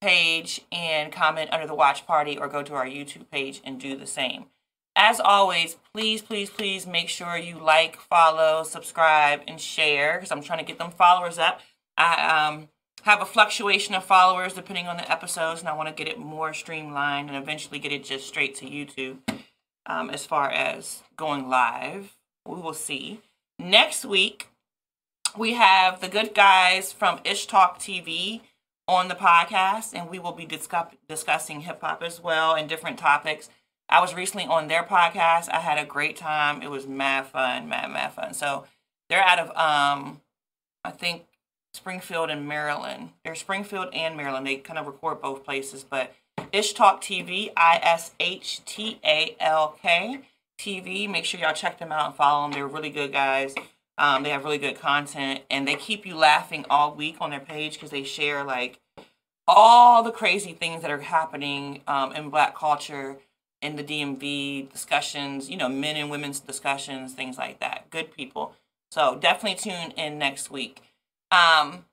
page 0.00 0.60
and 0.70 1.10
comment 1.10 1.52
under 1.52 1.66
the 1.66 1.74
watch 1.74 2.06
party 2.06 2.38
or 2.38 2.46
go 2.46 2.62
to 2.62 2.74
our 2.74 2.86
YouTube 2.86 3.28
page 3.32 3.60
and 3.64 3.80
do 3.80 3.96
the 3.96 4.06
same. 4.06 4.46
As 4.96 5.18
always, 5.18 5.76
please, 5.92 6.22
please, 6.22 6.50
please 6.50 6.86
make 6.86 7.08
sure 7.08 7.36
you 7.36 7.58
like, 7.58 7.96
follow, 7.96 8.62
subscribe, 8.62 9.40
and 9.48 9.60
share 9.60 10.14
because 10.14 10.30
I'm 10.30 10.42
trying 10.42 10.60
to 10.60 10.64
get 10.64 10.78
them 10.78 10.92
followers 10.92 11.38
up. 11.38 11.60
I 11.96 12.48
um, 12.48 12.68
have 13.02 13.20
a 13.20 13.26
fluctuation 13.26 13.94
of 13.94 14.04
followers 14.04 14.52
depending 14.52 14.86
on 14.86 14.96
the 14.96 15.10
episodes, 15.10 15.60
and 15.60 15.68
I 15.68 15.74
want 15.74 15.88
to 15.88 15.94
get 15.94 16.10
it 16.10 16.18
more 16.18 16.52
streamlined 16.52 17.28
and 17.28 17.36
eventually 17.36 17.78
get 17.78 17.92
it 17.92 18.04
just 18.04 18.28
straight 18.28 18.54
to 18.56 18.66
YouTube 18.66 19.18
um, 19.86 20.10
as 20.10 20.24
far 20.24 20.50
as 20.50 21.02
going 21.16 21.48
live. 21.48 22.16
We 22.46 22.60
will 22.60 22.74
see. 22.74 23.20
Next 23.58 24.04
week, 24.04 24.48
we 25.36 25.54
have 25.54 26.00
the 26.00 26.08
good 26.08 26.34
guys 26.34 26.92
from 26.92 27.20
Ish 27.24 27.46
Talk 27.46 27.80
TV 27.80 28.42
on 28.86 29.08
the 29.08 29.14
podcast, 29.14 29.92
and 29.94 30.08
we 30.08 30.18
will 30.18 30.32
be 30.32 30.46
discuss- 30.46 30.94
discussing 31.08 31.62
hip 31.62 31.80
hop 31.80 32.02
as 32.02 32.20
well 32.20 32.54
and 32.54 32.68
different 32.68 32.98
topics. 32.98 33.48
I 33.94 34.00
was 34.00 34.12
recently 34.12 34.44
on 34.46 34.66
their 34.66 34.82
podcast. 34.82 35.48
I 35.50 35.60
had 35.60 35.78
a 35.78 35.84
great 35.84 36.16
time. 36.16 36.62
It 36.62 36.68
was 36.68 36.84
mad 36.84 37.28
fun, 37.28 37.68
mad, 37.68 37.92
mad 37.92 38.12
fun. 38.12 38.34
So 38.34 38.64
they're 39.08 39.22
out 39.22 39.38
of, 39.38 39.50
um, 39.50 40.20
I 40.82 40.90
think, 40.90 41.26
Springfield 41.74 42.28
and 42.28 42.48
Maryland. 42.48 43.10
They're 43.24 43.36
Springfield 43.36 43.90
and 43.94 44.16
Maryland. 44.16 44.48
They 44.48 44.56
kind 44.56 44.80
of 44.80 44.88
record 44.88 45.22
both 45.22 45.44
places, 45.44 45.84
but 45.88 46.12
Ish 46.50 46.72
Talk 46.72 47.02
TV, 47.02 47.52
I 47.56 47.78
S 47.84 48.10
H 48.18 48.64
T 48.64 48.98
A 49.04 49.36
L 49.38 49.78
K 49.80 50.22
TV. 50.58 51.08
Make 51.08 51.24
sure 51.24 51.38
y'all 51.38 51.52
check 51.52 51.78
them 51.78 51.92
out 51.92 52.06
and 52.06 52.16
follow 52.16 52.42
them. 52.42 52.52
They're 52.52 52.66
really 52.66 52.90
good 52.90 53.12
guys. 53.12 53.54
Um, 53.96 54.24
they 54.24 54.30
have 54.30 54.42
really 54.42 54.58
good 54.58 54.76
content 54.76 55.42
and 55.48 55.68
they 55.68 55.76
keep 55.76 56.04
you 56.04 56.16
laughing 56.16 56.66
all 56.68 56.96
week 56.96 57.18
on 57.20 57.30
their 57.30 57.38
page 57.38 57.74
because 57.74 57.90
they 57.90 58.02
share 58.02 58.42
like 58.42 58.80
all 59.46 60.02
the 60.02 60.10
crazy 60.10 60.52
things 60.52 60.82
that 60.82 60.90
are 60.90 60.98
happening 60.98 61.82
um, 61.86 62.12
in 62.12 62.28
black 62.28 62.56
culture 62.56 63.18
in 63.64 63.76
the 63.76 63.82
DMV 63.82 64.70
discussions, 64.70 65.48
you 65.48 65.56
know, 65.56 65.70
men 65.70 65.96
and 65.96 66.10
women's 66.10 66.38
discussions, 66.38 67.14
things 67.14 67.38
like 67.38 67.60
that. 67.60 67.88
Good 67.88 68.12
people. 68.12 68.54
So 68.92 69.16
definitely 69.16 69.58
tune 69.58 69.92
in 69.92 70.18
next 70.18 70.50
week. 70.50 70.82
Um, 71.30 71.86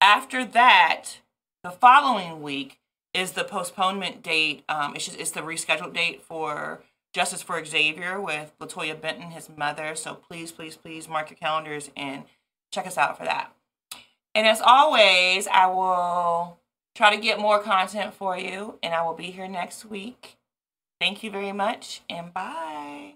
after 0.00 0.44
that, 0.44 1.18
the 1.64 1.70
following 1.70 2.42
week 2.42 2.78
is 3.14 3.32
the 3.32 3.44
postponement 3.44 4.22
date. 4.22 4.64
Um, 4.68 4.94
it's 4.94 5.06
just 5.06 5.18
it's 5.18 5.30
the 5.30 5.40
rescheduled 5.40 5.94
date 5.94 6.22
for 6.22 6.82
Justice 7.14 7.42
for 7.42 7.64
Xavier 7.64 8.20
with 8.20 8.52
Latoya 8.60 9.00
Benton, 9.00 9.30
his 9.30 9.48
mother. 9.56 9.94
So 9.94 10.14
please, 10.14 10.52
please, 10.52 10.76
please 10.76 11.08
mark 11.08 11.30
your 11.30 11.38
calendars 11.38 11.90
and 11.96 12.24
check 12.70 12.86
us 12.86 12.98
out 12.98 13.16
for 13.16 13.24
that. 13.24 13.52
And 14.34 14.46
as 14.46 14.60
always, 14.62 15.46
I 15.46 15.66
will 15.66 16.58
try 16.94 17.14
to 17.14 17.20
get 17.20 17.38
more 17.38 17.60
content 17.62 18.14
for 18.14 18.36
you, 18.38 18.78
and 18.82 18.94
I 18.94 19.02
will 19.02 19.14
be 19.14 19.30
here 19.30 19.48
next 19.48 19.84
week. 19.86 20.36
Thank 21.02 21.24
you 21.24 21.32
very 21.32 21.50
much 21.50 22.02
and 22.08 22.32
bye. 22.32 23.14